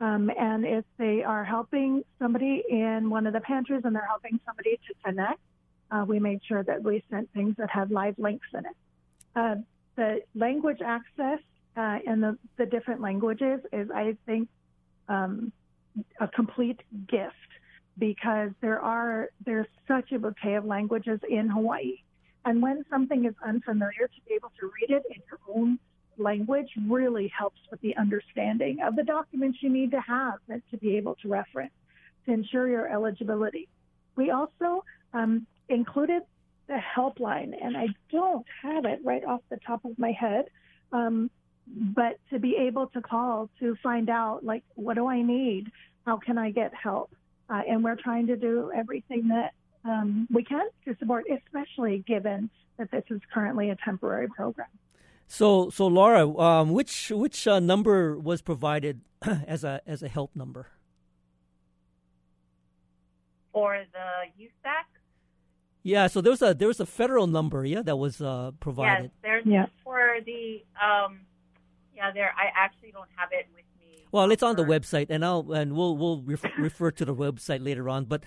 Um, 0.00 0.30
and 0.38 0.64
if 0.64 0.84
they 0.96 1.22
are 1.22 1.44
helping 1.44 2.04
somebody 2.18 2.64
in 2.68 3.10
one 3.10 3.26
of 3.26 3.34
the 3.34 3.40
pantries 3.40 3.82
and 3.84 3.94
they're 3.94 4.06
helping 4.06 4.40
somebody 4.46 4.80
to 4.88 4.94
connect, 5.04 5.40
uh, 5.90 6.04
we 6.06 6.18
made 6.18 6.40
sure 6.46 6.62
that 6.62 6.82
we 6.82 7.04
sent 7.10 7.30
things 7.32 7.56
that 7.58 7.68
had 7.68 7.90
live 7.90 8.18
links 8.18 8.46
in 8.54 8.60
it. 8.60 8.76
Uh, 9.36 9.56
the 9.96 10.22
language 10.34 10.80
access 10.84 11.40
uh, 11.76 11.98
in 12.06 12.20
the, 12.20 12.38
the 12.56 12.64
different 12.64 13.00
languages 13.02 13.60
is, 13.72 13.90
I 13.90 14.16
think, 14.24 14.48
um, 15.08 15.52
a 16.20 16.28
complete 16.28 16.80
gift 17.08 17.34
because 17.98 18.50
there 18.60 18.80
are 18.80 19.28
there's 19.44 19.66
such 19.86 20.12
a 20.12 20.18
bouquet 20.18 20.54
of 20.54 20.64
languages 20.64 21.20
in 21.28 21.48
Hawaii, 21.48 21.96
and 22.44 22.62
when 22.62 22.84
something 22.90 23.26
is 23.26 23.34
unfamiliar, 23.46 24.08
to 24.08 24.20
be 24.26 24.34
able 24.34 24.52
to 24.60 24.70
read 24.80 24.96
it 24.96 25.02
in 25.10 25.22
your 25.30 25.40
own 25.54 25.78
language 26.18 26.68
really 26.86 27.32
helps 27.36 27.60
with 27.70 27.80
the 27.80 27.96
understanding 27.96 28.78
of 28.82 28.96
the 28.96 29.02
documents 29.02 29.58
you 29.62 29.70
need 29.70 29.90
to 29.90 30.00
have 30.00 30.34
to 30.70 30.76
be 30.76 30.96
able 30.96 31.14
to 31.16 31.28
reference 31.28 31.72
to 32.26 32.32
ensure 32.32 32.68
your 32.68 32.88
eligibility. 32.88 33.68
We 34.16 34.30
also 34.30 34.84
um, 35.14 35.46
included 35.68 36.22
the 36.68 36.78
helpline, 36.96 37.52
and 37.60 37.76
I 37.76 37.88
don't 38.12 38.46
have 38.62 38.84
it 38.84 39.00
right 39.02 39.24
off 39.24 39.40
the 39.50 39.58
top 39.66 39.84
of 39.84 39.98
my 39.98 40.12
head, 40.12 40.46
um, 40.92 41.30
but 41.74 42.18
to 42.30 42.38
be 42.38 42.56
able 42.56 42.88
to 42.88 43.00
call 43.00 43.48
to 43.60 43.76
find 43.82 44.10
out, 44.10 44.44
like, 44.44 44.64
what 44.74 44.94
do 44.94 45.06
I 45.06 45.22
need? 45.22 45.70
How 46.06 46.16
can 46.18 46.38
I 46.38 46.50
get 46.50 46.72
help? 46.74 47.14
Uh, 47.48 47.62
and 47.68 47.82
we're 47.82 47.96
trying 47.96 48.26
to 48.28 48.36
do 48.36 48.70
everything 48.74 49.28
that 49.28 49.52
um, 49.84 50.28
we 50.30 50.44
can 50.44 50.66
to 50.84 50.96
support, 50.98 51.24
especially 51.30 52.04
given 52.06 52.50
that 52.78 52.90
this 52.90 53.04
is 53.10 53.20
currently 53.32 53.70
a 53.70 53.76
temporary 53.84 54.28
program. 54.28 54.68
So, 55.26 55.70
so 55.70 55.86
Laura, 55.86 56.28
um, 56.38 56.72
which 56.72 57.12
which 57.14 57.46
uh, 57.46 57.60
number 57.60 58.18
was 58.18 58.42
provided 58.42 59.00
as 59.46 59.62
a 59.62 59.80
as 59.86 60.02
a 60.02 60.08
help 60.08 60.34
number 60.34 60.66
for 63.52 63.84
the 63.92 64.44
USAC? 64.44 64.84
Yeah, 65.82 66.08
so 66.08 66.20
there 66.20 66.30
was 66.30 66.42
a 66.42 66.52
there 66.52 66.68
was 66.68 66.80
a 66.80 66.86
federal 66.86 67.26
number, 67.26 67.64
yeah, 67.64 67.82
that 67.82 67.96
was 67.96 68.20
uh, 68.20 68.50
provided. 68.60 69.04
Yes, 69.04 69.12
there's 69.22 69.46
yeah. 69.46 69.66
for 69.84 70.18
the 70.26 70.62
um, 70.82 71.20
yeah, 72.00 72.12
there. 72.12 72.34
I 72.36 72.50
actually 72.56 72.92
don't 72.92 73.08
have 73.16 73.28
it 73.32 73.46
with 73.54 73.64
me. 73.78 74.04
Well, 74.12 74.30
it's 74.30 74.42
on 74.42 74.56
the 74.56 74.64
website, 74.64 75.06
and 75.10 75.24
I'll 75.24 75.52
and 75.52 75.74
we'll 75.74 75.96
we'll 75.96 76.22
refer, 76.22 76.50
refer 76.58 76.90
to 76.92 77.04
the 77.04 77.14
website 77.14 77.64
later 77.64 77.88
on. 77.88 78.06
But 78.06 78.24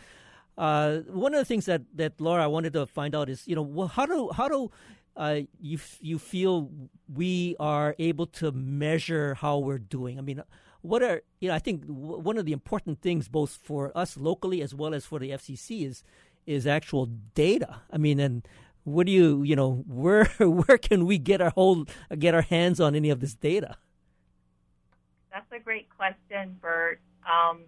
uh, 0.57 0.99
one 1.09 1.33
of 1.33 1.39
the 1.39 1.45
things 1.45 1.65
that 1.65 1.81
that 1.95 2.19
Laura 2.19 2.43
I 2.43 2.47
wanted 2.47 2.73
to 2.73 2.85
find 2.85 3.15
out 3.15 3.29
is, 3.29 3.47
you 3.47 3.55
know, 3.55 3.87
how 3.87 4.05
do 4.05 4.29
how 4.33 4.47
do 4.47 4.71
uh, 5.17 5.39
you 5.59 5.79
you 5.99 6.19
feel 6.19 6.69
we 7.11 7.55
are 7.59 7.95
able 7.99 8.27
to 8.27 8.51
measure 8.51 9.33
how 9.35 9.57
we're 9.57 9.79
doing? 9.79 10.17
I 10.19 10.21
mean, 10.21 10.41
what 10.81 11.01
are 11.01 11.21
you 11.39 11.49
know? 11.49 11.55
I 11.55 11.59
think 11.59 11.83
one 11.87 12.37
of 12.37 12.45
the 12.45 12.53
important 12.53 13.01
things, 13.01 13.27
both 13.27 13.59
for 13.63 13.91
us 13.97 14.17
locally 14.17 14.61
as 14.61 14.75
well 14.75 14.93
as 14.93 15.05
for 15.05 15.19
the 15.19 15.31
FCC, 15.31 15.87
is 15.87 16.03
is 16.45 16.67
actual 16.67 17.07
data. 17.33 17.81
I 17.91 17.97
mean, 17.97 18.19
and 18.19 18.47
what 18.83 19.05
do 19.05 19.11
you 19.11 19.43
you 19.43 19.55
know 19.55 19.83
where 19.87 20.25
where 20.39 20.77
can 20.77 21.05
we 21.05 21.17
get 21.17 21.41
our 21.41 21.51
whole 21.51 21.85
get 22.17 22.33
our 22.33 22.41
hands 22.41 22.79
on 22.79 22.95
any 22.95 23.09
of 23.09 23.19
this 23.19 23.33
data? 23.33 23.77
That's 25.31 25.51
a 25.51 25.59
great 25.59 25.87
question, 25.89 26.57
Bert. 26.61 26.99
Um, 27.25 27.61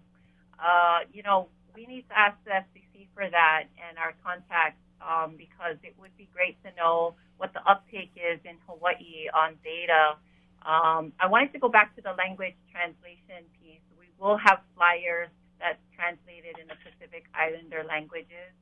uh, 0.58 1.00
you 1.12 1.22
know, 1.22 1.48
we 1.74 1.86
need 1.86 2.08
to 2.08 2.18
ask 2.18 2.36
the 2.44 2.50
FCC 2.50 3.08
for 3.12 3.28
that 3.28 3.64
and 3.88 3.98
our 3.98 4.14
contacts 4.22 4.80
um, 5.02 5.34
because 5.36 5.76
it 5.82 5.94
would 5.98 6.16
be 6.16 6.28
great 6.32 6.62
to 6.64 6.70
know 6.76 7.14
what 7.38 7.52
the 7.52 7.60
uptake 7.68 8.12
is 8.14 8.38
in 8.44 8.56
Hawaii 8.68 9.28
on 9.34 9.56
data. 9.64 10.16
Um, 10.64 11.12
I 11.20 11.26
wanted 11.26 11.52
to 11.52 11.58
go 11.58 11.68
back 11.68 11.94
to 11.96 12.02
the 12.02 12.12
language 12.16 12.54
translation 12.70 13.44
piece. 13.60 13.82
We 13.98 14.06
will 14.18 14.38
have 14.38 14.60
flyers 14.74 15.28
that's 15.58 15.82
translated 15.94 16.58
in 16.60 16.68
the 16.68 16.78
Pacific 16.80 17.24
Islander 17.34 17.84
languages. 17.84 18.54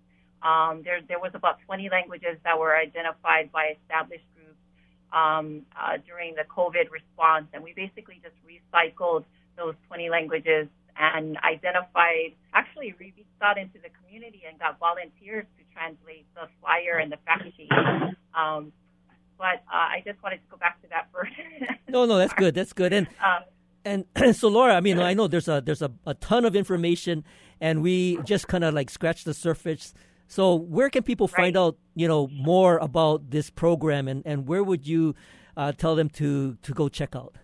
Um, 0.44 0.82
there, 0.84 1.00
there 1.08 1.18
was 1.18 1.32
about 1.34 1.58
20 1.66 1.88
languages 1.90 2.36
that 2.44 2.58
were 2.58 2.76
identified 2.76 3.50
by 3.50 3.76
established 3.80 4.26
groups 4.36 4.60
um, 5.12 5.62
uh, 5.74 5.96
during 6.06 6.34
the 6.34 6.44
COVID 6.44 6.90
response, 6.90 7.46
and 7.54 7.64
we 7.64 7.72
basically 7.72 8.20
just 8.22 8.36
recycled 8.44 9.24
those 9.56 9.74
20 9.88 10.10
languages 10.10 10.68
and 10.96 11.38
identified, 11.38 12.34
actually 12.52 12.94
reached 13.00 13.18
out 13.42 13.58
into 13.58 13.78
the 13.78 13.88
community 14.00 14.42
and 14.48 14.58
got 14.58 14.78
volunteers 14.78 15.44
to 15.58 15.64
translate 15.74 16.26
the 16.34 16.48
flyer 16.60 16.98
and 16.98 17.10
the 17.10 17.18
fact 17.24 17.44
sheet. 17.56 17.70
Um, 18.34 18.72
but 19.38 19.62
uh, 19.72 19.90
I 19.90 20.02
just 20.04 20.22
wanted 20.22 20.36
to 20.36 20.50
go 20.50 20.56
back 20.56 20.80
to 20.82 20.88
that 20.90 21.08
first. 21.12 21.32
no, 21.88 22.04
no, 22.04 22.18
that's 22.18 22.32
good. 22.34 22.54
That's 22.54 22.72
good. 22.72 22.92
And 22.92 23.06
um, 23.24 24.04
and 24.16 24.36
so 24.36 24.48
Laura, 24.48 24.74
I 24.74 24.80
mean, 24.80 24.98
I 24.98 25.14
know 25.14 25.28
there's 25.28 25.48
a 25.48 25.60
there's 25.60 25.82
a, 25.82 25.90
a 26.06 26.14
ton 26.14 26.44
of 26.44 26.56
information, 26.56 27.24
and 27.60 27.82
we 27.82 28.18
just 28.24 28.48
kind 28.48 28.64
of 28.64 28.74
like 28.74 28.90
scratched 28.90 29.24
the 29.24 29.34
surface. 29.34 29.94
So 30.26 30.54
where 30.54 30.88
can 30.90 31.02
people 31.02 31.26
right. 31.28 31.36
find 31.36 31.56
out, 31.56 31.78
you 31.94 32.08
know, 32.08 32.26
more 32.28 32.78
about 32.78 33.30
this 33.30 33.50
program, 33.50 34.08
and, 34.08 34.26
and 34.26 34.46
where 34.46 34.64
would 34.64 34.86
you 34.86 35.14
uh, 35.56 35.72
tell 35.72 35.94
them 35.94 36.08
to 36.10 36.56
to 36.62 36.72
go 36.72 36.88
check 36.88 37.14
out? 37.14 37.36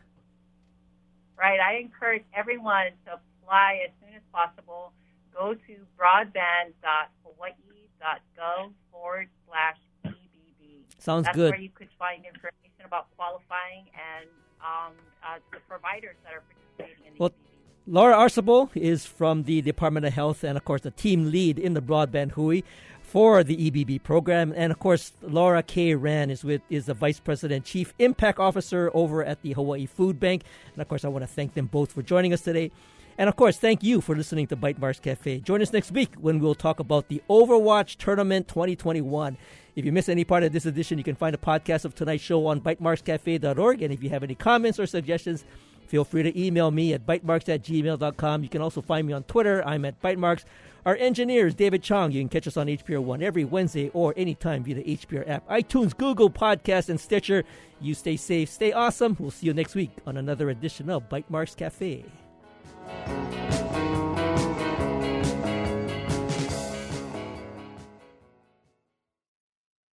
Right, 1.36 1.60
I 1.60 1.76
encourage 1.76 2.24
everyone 2.34 2.90
to 3.06 3.12
apply 3.14 3.82
as 3.86 3.92
soon 4.00 4.14
as 4.14 4.22
possible. 4.32 4.92
Go 5.32 5.54
to 5.54 5.86
broadband.hawaii.gov 5.96 8.72
forward 8.92 9.28
slash 9.48 9.78
EBB. 10.04 10.82
Sounds 10.98 11.24
good. 11.24 11.26
That's 11.26 11.36
good. 11.36 11.52
where 11.52 11.60
you 11.60 11.70
could 11.70 11.88
find 11.98 12.26
information 12.26 12.84
about 12.84 13.06
qualifying 13.16 13.86
and 13.94 14.28
um, 14.60 14.92
uh, 15.24 15.38
the 15.52 15.60
providers 15.68 16.16
that 16.24 16.34
are 16.34 16.42
participating 16.76 17.06
in 17.06 17.14
the 17.14 17.18
well, 17.18 17.30
EBB. 17.30 17.49
Laura 17.86 18.14
Arcibal 18.14 18.70
is 18.74 19.06
from 19.06 19.44
the 19.44 19.62
Department 19.62 20.06
of 20.06 20.12
Health 20.12 20.44
and, 20.44 20.56
of 20.56 20.64
course, 20.64 20.82
the 20.82 20.90
team 20.90 21.30
lead 21.30 21.58
in 21.58 21.74
the 21.74 21.80
broadband 21.80 22.32
Hui 22.32 22.62
for 23.00 23.42
the 23.42 23.70
EBB 23.70 24.02
program. 24.02 24.52
And, 24.54 24.70
of 24.70 24.78
course, 24.78 25.12
Laura 25.22 25.62
K. 25.62 25.94
Rand 25.94 26.30
is 26.30 26.44
with 26.44 26.62
is 26.68 26.86
the 26.86 26.94
Vice 26.94 27.18
President 27.18 27.64
Chief 27.64 27.94
Impact 27.98 28.38
Officer 28.38 28.90
over 28.94 29.24
at 29.24 29.42
the 29.42 29.52
Hawaii 29.52 29.86
Food 29.86 30.20
Bank. 30.20 30.44
And, 30.72 30.82
of 30.82 30.88
course, 30.88 31.04
I 31.04 31.08
want 31.08 31.22
to 31.22 31.26
thank 31.26 31.54
them 31.54 31.66
both 31.66 31.92
for 31.92 32.02
joining 32.02 32.32
us 32.32 32.42
today. 32.42 32.70
And 33.18 33.28
of 33.28 33.36
course, 33.36 33.58
thank 33.58 33.82
you 33.82 34.00
for 34.00 34.16
listening 34.16 34.46
to 34.46 34.56
Bytemarks 34.56 35.02
Cafe. 35.02 35.40
Join 35.40 35.60
us 35.60 35.74
next 35.74 35.92
week 35.92 36.14
when 36.18 36.38
we'll 36.38 36.54
talk 36.54 36.80
about 36.80 37.08
the 37.08 37.20
Overwatch 37.28 37.96
Tournament 37.96 38.48
2021. 38.48 39.36
If 39.76 39.84
you 39.84 39.92
miss 39.92 40.08
any 40.08 40.24
part 40.24 40.42
of 40.42 40.52
this 40.52 40.64
edition, 40.64 40.96
you 40.96 41.04
can 41.04 41.16
find 41.16 41.34
a 41.34 41.38
podcast 41.38 41.84
of 41.84 41.94
tonight's 41.94 42.22
show 42.22 42.46
on 42.46 42.62
bytemarkscafe.org. 42.62 43.82
And 43.82 43.92
if 43.92 44.02
you 44.02 44.08
have 44.08 44.22
any 44.22 44.34
comments 44.34 44.78
or 44.78 44.86
suggestions, 44.86 45.44
feel 45.90 46.04
free 46.04 46.22
to 46.22 46.40
email 46.40 46.70
me 46.70 46.92
at 46.94 47.04
bytemarks 47.04 47.48
at 47.48 47.62
gmail.com. 47.62 48.42
You 48.44 48.48
can 48.48 48.62
also 48.62 48.80
find 48.80 49.06
me 49.06 49.12
on 49.12 49.24
Twitter. 49.24 49.66
I'm 49.66 49.84
at 49.84 50.00
bytemarks. 50.00 50.44
Our 50.86 50.94
engineer 50.96 51.48
is 51.48 51.54
David 51.54 51.82
Chong. 51.82 52.12
You 52.12 52.22
can 52.22 52.28
catch 52.28 52.46
us 52.46 52.56
on 52.56 52.68
HPR 52.68 53.02
One 53.02 53.22
every 53.22 53.44
Wednesday 53.44 53.90
or 53.92 54.14
anytime 54.16 54.62
via 54.62 54.76
the 54.76 54.84
HPR 54.84 55.28
app, 55.28 55.46
iTunes, 55.48 55.96
Google 55.96 56.30
Podcast, 56.30 56.88
and 56.88 56.98
Stitcher. 56.98 57.44
You 57.80 57.94
stay 57.94 58.16
safe, 58.16 58.48
stay 58.48 58.72
awesome. 58.72 59.16
We'll 59.18 59.32
see 59.32 59.46
you 59.46 59.52
next 59.52 59.74
week 59.74 59.90
on 60.06 60.16
another 60.16 60.48
edition 60.48 60.88
of 60.88 61.08
Bytemarks 61.08 61.56
Cafe. 61.56 62.04